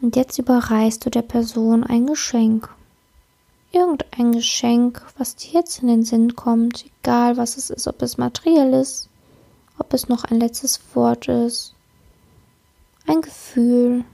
Und 0.00 0.16
jetzt 0.16 0.38
überreichst 0.38 1.04
du 1.04 1.10
der 1.10 1.22
Person 1.22 1.82
ein 1.82 2.06
Geschenk. 2.06 2.68
Irgendein 3.72 4.32
Geschenk, 4.32 5.02
was 5.18 5.36
dir 5.36 5.52
jetzt 5.52 5.82
in 5.82 5.88
den 5.88 6.04
Sinn 6.04 6.36
kommt, 6.36 6.86
egal 7.02 7.36
was 7.36 7.56
es 7.56 7.70
ist, 7.70 7.86
ob 7.88 8.00
es 8.02 8.16
materiell 8.16 8.72
ist, 8.72 9.08
ob 9.78 9.92
es 9.92 10.08
noch 10.08 10.24
ein 10.24 10.40
letztes 10.40 10.80
Wort 10.94 11.28
ist, 11.28 11.74
ein 13.06 13.20
Gefühl, 13.20 14.04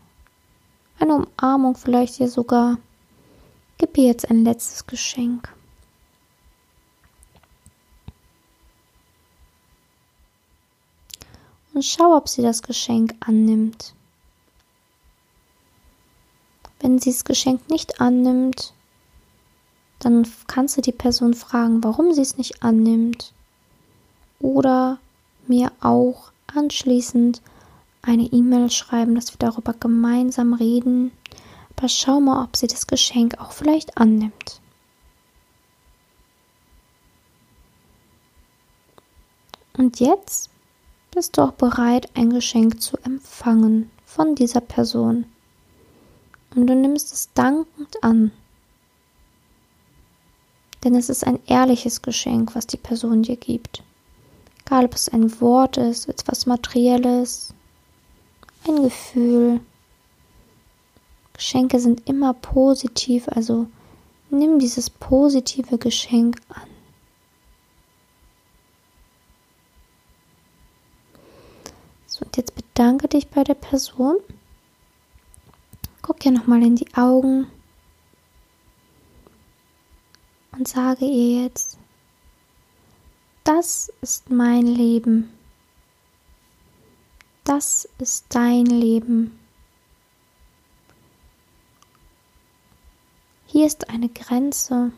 eine 0.99 1.17
Umarmung 1.17 1.77
vielleicht 1.77 2.19
dir 2.19 2.29
sogar. 2.29 2.79
Gib 3.79 3.99
ihr 3.99 4.07
jetzt 4.07 4.31
ein 4.31 4.45
letztes 4.45 4.87
Geschenk. 4.87 5.54
Und 11.75 11.85
schau, 11.85 12.17
ob 12.17 12.29
sie 12.29 12.43
das 12.43 12.63
Geschenk 12.63 13.15
annimmt. 13.21 13.95
Wenn 16.81 16.99
sie 16.99 17.11
das 17.11 17.25
Geschenk 17.25 17.69
nicht 17.69 18.01
annimmt, 18.01 18.73
dann 19.99 20.27
kannst 20.47 20.77
du 20.77 20.81
die 20.81 20.93
Person 20.93 21.35
fragen, 21.35 21.83
warum 21.83 22.13
sie 22.13 22.21
es 22.21 22.37
nicht 22.37 22.63
annimmt. 22.63 23.33
Oder 24.39 24.99
mir 25.47 25.73
auch 25.81 26.31
anschließend 26.55 27.43
eine 28.03 28.25
E-Mail 28.25 28.71
schreiben, 28.71 29.15
dass 29.15 29.33
wir 29.33 29.39
darüber 29.39 29.73
gemeinsam 29.73 30.53
reden. 30.53 31.11
Aber 31.77 31.89
schau 31.89 32.21
mal, 32.21 32.45
ob 32.45 32.57
sie 32.57 32.67
das 32.67 32.87
Geschenk 32.87 33.41
auch 33.41 33.53
vielleicht 33.53 33.97
annimmt. 33.99 34.61
Und 39.77 39.99
jetzt 39.99 40.51
bist 41.15 41.37
du 41.37 41.43
auch 41.43 41.53
bereit, 41.53 42.09
ein 42.15 42.31
Geschenk 42.31 42.83
zu 42.83 42.97
empfangen 42.99 43.91
von 44.05 44.35
dieser 44.35 44.61
Person. 44.61 45.27
Und 46.55 46.67
du 46.67 46.75
nimmst 46.75 47.13
es 47.13 47.33
dankend 47.33 48.03
an. 48.03 48.33
Denn 50.83 50.95
es 50.95 51.09
ist 51.09 51.27
ein 51.27 51.39
ehrliches 51.47 52.03
Geschenk, 52.03 52.55
was 52.55 52.67
die 52.67 52.77
Person 52.77 53.23
dir 53.23 53.37
gibt. 53.37 53.83
Egal, 54.67 54.85
ob 54.85 54.95
es 54.95 55.09
ein 55.09 55.41
Wort 55.41 55.77
ist, 55.77 56.09
etwas 56.09 56.47
Materielles, 56.47 57.55
ein 58.67 58.83
Gefühl. 58.83 59.61
Geschenke 61.33 61.81
sind 61.81 62.09
immer 62.09 62.35
positiv, 62.35 63.29
also 63.29 63.67
nimm 64.31 64.59
dieses 64.59 64.91
positive 64.91 65.79
Geschenk 65.79 66.41
an. 66.49 66.74
So, 72.15 72.25
und 72.25 72.37
jetzt 72.37 72.55
bedanke 72.55 73.09
dich 73.09 73.27
bei 73.27 73.43
der 73.43 73.55
Person. 73.55 74.19
Guck 76.01 76.25
ihr 76.25 76.31
nochmal 76.31 76.63
in 76.63 76.77
die 76.77 76.95
Augen 76.95 77.49
und 80.53 80.69
sage 80.69 81.07
ihr 81.07 81.43
jetzt, 81.43 81.77
das 83.43 83.93
ist 84.01 84.31
mein 84.31 84.65
Leben. 84.65 85.29
Das 87.43 87.89
ist 87.99 88.27
dein 88.29 88.67
Leben. 88.67 89.37
Hier 93.47 93.67
ist 93.67 93.91
eine 93.91 94.09
Grenze 94.09 94.93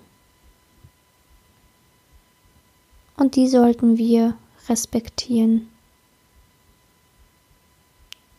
und 3.17 3.37
die 3.37 3.49
sollten 3.49 3.97
wir 3.97 4.37
respektieren. 4.69 5.71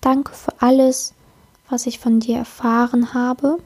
Danke 0.08 0.32
für 0.32 0.62
alles, 0.62 1.14
was 1.68 1.86
ich 1.86 2.00
von 2.00 2.22
dir 2.22 2.38
erfahren 2.38 3.14
habe. 3.14 3.58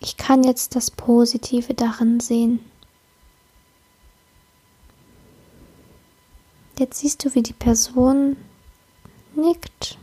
Ich 0.00 0.16
kann 0.16 0.42
jetzt 0.42 0.74
das 0.74 0.90
Positive 0.90 1.72
darin 1.72 2.18
sehen. 2.18 2.58
Jetzt 6.80 6.98
siehst 6.98 7.24
du, 7.24 7.32
wie 7.36 7.44
die 7.44 7.52
Person 7.52 8.36
nickt, 9.36 9.98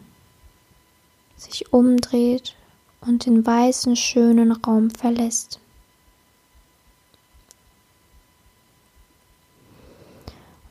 sich 1.35 1.73
umdreht 1.73 2.55
und 3.01 3.25
den 3.25 3.45
weißen, 3.45 3.97
schönen 3.97 4.53
Raum 4.53 4.89
verlässt. 4.91 5.59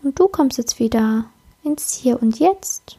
Und 0.02 0.18
du 0.18 0.28
kommst 0.28 0.56
jetzt 0.56 0.78
wieder 0.78 1.26
ins 1.64 1.94
Hier 1.94 2.20
und 2.20 2.38
Jetzt. 2.38 2.98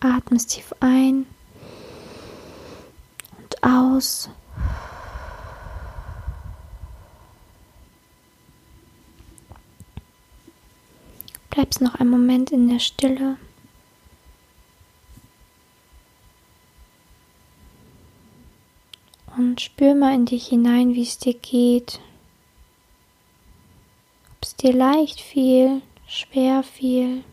Atmest 0.00 0.50
tief 0.50 0.72
ein 0.80 1.26
und 3.38 3.62
aus. 3.62 4.28
Bleibst 11.50 11.80
noch 11.80 11.94
einen 11.94 12.10
Moment 12.10 12.52
in 12.52 12.68
der 12.68 12.80
Stille. 12.80 13.38
Und 19.38 19.60
spür 19.60 19.94
mal 19.94 20.14
in 20.14 20.26
dich 20.26 20.48
hinein, 20.48 20.94
wie 20.94 21.02
es 21.02 21.18
dir 21.18 21.34
geht. 21.34 22.00
Ob 24.32 24.42
es 24.42 24.56
dir 24.56 24.72
leicht 24.72 25.20
fiel, 25.20 25.80
schwer 26.06 26.62
fiel, 26.62 27.24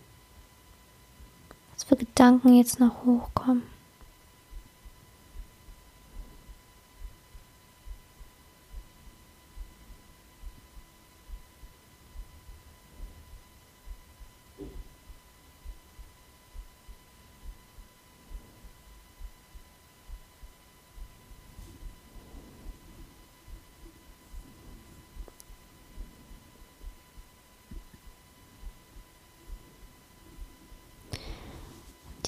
was 1.74 1.84
für 1.84 1.96
Gedanken 1.96 2.56
jetzt 2.56 2.80
noch 2.80 3.06
hochkommen. 3.06 3.73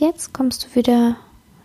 Jetzt 0.05 0.33
kommst 0.33 0.63
du 0.65 0.75
wieder 0.75 1.15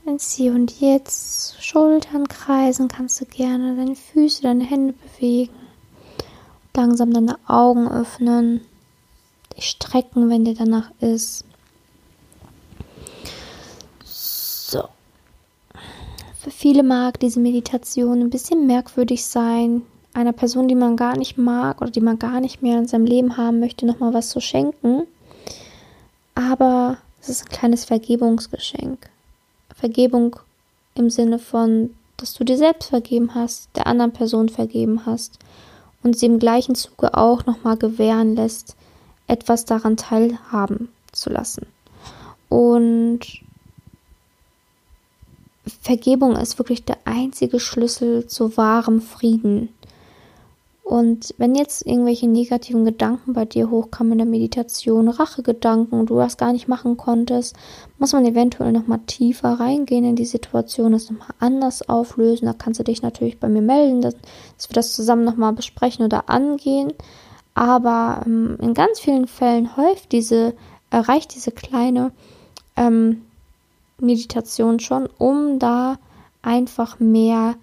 ins 0.07 0.33
Hier 0.33 0.53
und 0.53 0.81
Jetzt. 0.81 1.62
Schultern 1.62 2.26
kreisen 2.26 2.88
kannst 2.88 3.20
du 3.20 3.26
gerne, 3.26 3.76
deine 3.76 3.94
Füße, 3.94 4.42
deine 4.42 4.64
Hände 4.64 4.94
bewegen. 4.94 5.53
Langsam 6.74 7.12
deine 7.12 7.38
Augen 7.46 7.87
öffnen, 7.90 8.62
dich 9.55 9.66
strecken, 9.66 10.31
wenn 10.31 10.46
dir 10.46 10.55
danach 10.55 10.90
ist. 11.00 11.44
So. 14.05 14.85
Für 16.38 16.50
viele 16.50 16.83
mag 16.83 17.20
diese 17.20 17.40
Meditation 17.40 18.20
ein 18.20 18.31
bisschen 18.31 18.66
merkwürdig 18.66 19.26
sein. 19.26 19.83
Einer 20.14 20.33
Person, 20.33 20.66
die 20.66 20.74
man 20.74 20.96
gar 20.96 21.16
nicht 21.18 21.37
mag 21.37 21.83
oder 21.83 21.90
die 21.90 22.00
man 22.00 22.18
gar 22.18 22.40
nicht 22.40 22.62
mehr 22.62 22.79
in 22.79 22.88
seinem 22.88 23.05
Leben 23.05 23.37
haben 23.37 23.61
möchte, 23.61 23.85
nochmal 23.85 24.14
was 24.14 24.31
zu 24.31 24.40
schenken. 24.40 25.03
Aber 26.35 26.96
es 27.20 27.28
ist 27.28 27.42
ein 27.42 27.48
kleines 27.48 27.85
Vergebungsgeschenk. 27.85 29.11
Vergebung 29.74 30.37
im 30.94 31.11
Sinne 31.11 31.38
von, 31.38 31.94
dass 32.16 32.35
du 32.35 32.44
dir 32.44 32.56
selbst 32.56 32.90
vergeben 32.90 33.35
hast, 33.35 33.68
der 33.76 33.87
anderen 33.87 34.12
Person 34.12 34.48
vergeben 34.48 35.06
hast 35.06 35.38
und 36.02 36.18
sie 36.18 36.26
im 36.26 36.38
gleichen 36.38 36.74
Zuge 36.74 37.14
auch 37.14 37.46
nochmal 37.46 37.76
gewähren 37.76 38.35
lässt, 38.35 38.76
etwas 39.26 39.64
daran 39.64 39.96
teilhaben 39.96 40.88
zu 41.12 41.30
lassen. 41.30 41.66
Und 42.48 43.20
Vergebung 45.83 46.37
ist 46.37 46.59
wirklich 46.59 46.85
der 46.85 46.98
einzige 47.04 47.61
Schlüssel 47.61 48.26
zu 48.26 48.56
wahrem 48.56 49.00
Frieden. 49.00 49.68
Und 50.90 51.37
wenn 51.38 51.55
jetzt 51.55 51.87
irgendwelche 51.87 52.26
negativen 52.26 52.85
Gedanken 52.85 53.33
bei 53.33 53.44
dir 53.44 53.70
hochkamen 53.70 54.14
in 54.14 54.18
der 54.18 54.26
Meditation, 54.26 55.07
Rachegedanken, 55.09 56.05
du 56.05 56.16
das 56.16 56.37
gar 56.37 56.53
nicht 56.53 56.66
machen 56.66 56.96
konntest, 56.96 57.55
muss 58.00 58.12
man 58.12 58.26
eventuell 58.26 58.72
nochmal 58.72 58.98
tiefer 59.07 59.61
reingehen 59.61 60.05
in 60.05 60.16
die 60.16 60.24
Situation, 60.24 60.90
das 60.90 61.09
nochmal 61.09 61.29
anders 61.38 61.88
auflösen. 61.88 62.46
Da 62.46 62.55
kannst 62.55 62.81
du 62.81 62.83
dich 62.83 63.03
natürlich 63.03 63.38
bei 63.38 63.48
mir 63.48 63.62
melden, 63.62 64.00
dass, 64.00 64.16
dass 64.57 64.68
wir 64.68 64.74
das 64.74 64.92
zusammen 64.92 65.22
nochmal 65.22 65.53
besprechen 65.53 66.05
oder 66.05 66.29
angehen. 66.29 66.92
Aber 67.55 68.22
ähm, 68.26 68.59
in 68.61 68.74
ganz 68.74 68.98
vielen 68.98 69.29
Fällen 69.29 69.76
häuft 69.76 70.11
diese, 70.11 70.55
erreicht 70.90 71.37
diese 71.37 71.53
kleine 71.53 72.11
ähm, 72.74 73.22
Meditation 74.00 74.81
schon, 74.81 75.09
um 75.18 75.61
da 75.61 75.98
einfach 76.42 76.98
mehr 76.98 77.55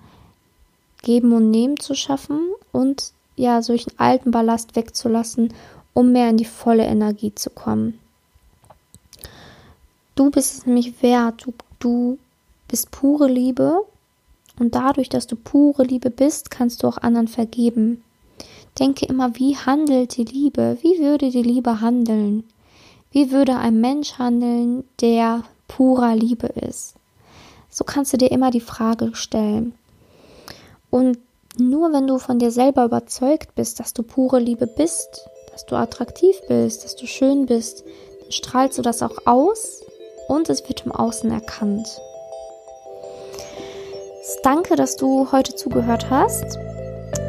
Geben 1.02 1.34
und 1.34 1.52
Nehmen 1.52 1.78
zu 1.78 1.94
schaffen 1.94 2.40
und 2.72 3.17
ja, 3.38 3.62
solchen 3.62 3.93
alten 3.97 4.32
Ballast 4.32 4.76
wegzulassen, 4.76 5.54
um 5.93 6.12
mehr 6.12 6.30
in 6.30 6.38
die 6.38 6.45
volle 6.45 6.86
Energie 6.86 7.34
zu 7.34 7.50
kommen. 7.50 7.97
Du 10.15 10.30
bist 10.32 10.58
es 10.58 10.65
nämlich 10.65 11.02
wert, 11.02 11.45
du, 11.45 11.54
du 11.80 12.17
bist 12.67 12.91
pure 12.91 13.28
Liebe 13.28 13.80
und 14.60 14.76
dadurch, 14.76 15.10
dass 15.10 15.28
du 15.28 15.36
pure 15.36 15.84
Liebe 15.84 16.10
bist, 16.10 16.52
kannst 16.52 16.84
du 16.84 16.88
auch 16.88 16.97
anderen 16.97 17.28
vergeben. 17.28 18.04
Denke 18.80 19.06
immer, 19.06 19.36
wie 19.36 19.56
handelt 19.56 20.17
die 20.17 20.26
Liebe? 20.26 20.78
Wie 20.82 21.00
würde 21.00 21.30
die 21.30 21.43
Liebe 21.43 21.82
handeln? 21.82 22.43
Wie 23.12 23.32
würde 23.32 23.58
ein 23.58 23.80
Mensch 23.80 24.17
handeln, 24.19 24.84
der 25.02 25.43
purer 25.67 26.15
Liebe 26.15 26.47
ist? 26.47 26.95
So 27.69 27.84
kannst 27.84 28.13
du 28.13 28.17
dir 28.17 28.32
immer 28.32 28.52
die 28.52 28.62
Frage 28.62 29.12
stellen. 29.13 29.73
Und 30.89 31.19
nur 31.60 31.91
wenn 31.93 32.08
du 32.08 32.20
von 32.20 32.39
dir 32.39 32.52
selber 32.52 32.86
überzeugt 32.86 33.56
bist, 33.56 33.80
dass 33.80 33.93
du 33.93 34.04
pure 34.04 34.39
Liebe 34.39 34.67
bist, 34.67 35.30
dass 35.52 35.65
du 35.65 35.76
attraktiv 35.76 36.36
bist, 36.48 36.84
dass 36.84 36.96
du 36.96 37.08
schön 37.08 37.46
bist, 37.46 37.84
dann 38.22 38.32
strahlst 38.32 38.78
du 38.78 38.82
das 38.82 39.02
auch 39.02 39.26
aus 39.26 39.84
und 40.28 40.50
es 40.50 40.67
wird 40.67 40.86
im 40.86 40.91
Außen 40.91 41.32
erkannt. 41.32 41.88
Danke, 44.43 44.76
dass 44.76 44.96
du 44.96 45.32
heute 45.32 45.56
zugehört 45.56 46.10
hast. 46.10 46.58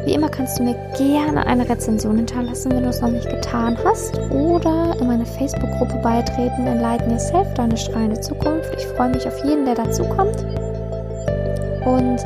Wie 0.04 0.14
immer 0.14 0.28
kannst 0.28 0.58
du 0.58 0.62
mir 0.62 0.74
gerne 0.96 1.46
eine 1.46 1.68
Rezension 1.68 2.16
hinterlassen, 2.16 2.72
wenn 2.72 2.84
du 2.84 2.90
es 2.90 3.00
noch 3.00 3.10
nicht 3.10 3.28
getan 3.28 3.76
hast, 3.84 4.18
oder 4.30 4.96
in 5.00 5.06
meine 5.06 5.26
Facebook-Gruppe 5.26 6.00
beitreten, 6.02 6.66
Enlighten 6.66 7.10
Yourself, 7.10 7.52
deine 7.54 7.76
strahlende 7.76 8.20
Zukunft. 8.20 8.70
Ich 8.76 8.86
freue 8.86 9.10
mich 9.10 9.26
auf 9.26 9.44
jeden, 9.44 9.64
der 9.64 9.74
dazu 9.74 10.04
kommt. 10.04 10.44
Und 11.84 12.18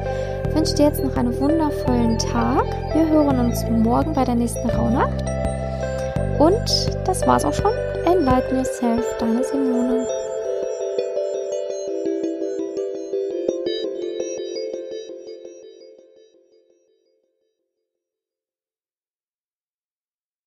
wünsche 0.54 0.74
dir 0.74 0.86
jetzt 0.86 1.02
noch 1.02 1.16
einen 1.16 1.38
wundervollen 1.40 2.18
Tag. 2.18 2.64
Wir 2.94 3.08
hören 3.08 3.38
uns 3.40 3.64
morgen 3.68 4.12
bei 4.12 4.24
der 4.24 4.34
nächsten 4.34 4.68
Rauhnacht. 4.70 5.22
Und 6.38 6.96
das 7.04 7.26
war's 7.26 7.44
auch 7.44 7.54
schon. 7.54 7.72
Enlighten 8.04 8.56
Yourself, 8.56 9.04
deine 9.18 9.42
Simone. 9.44 10.01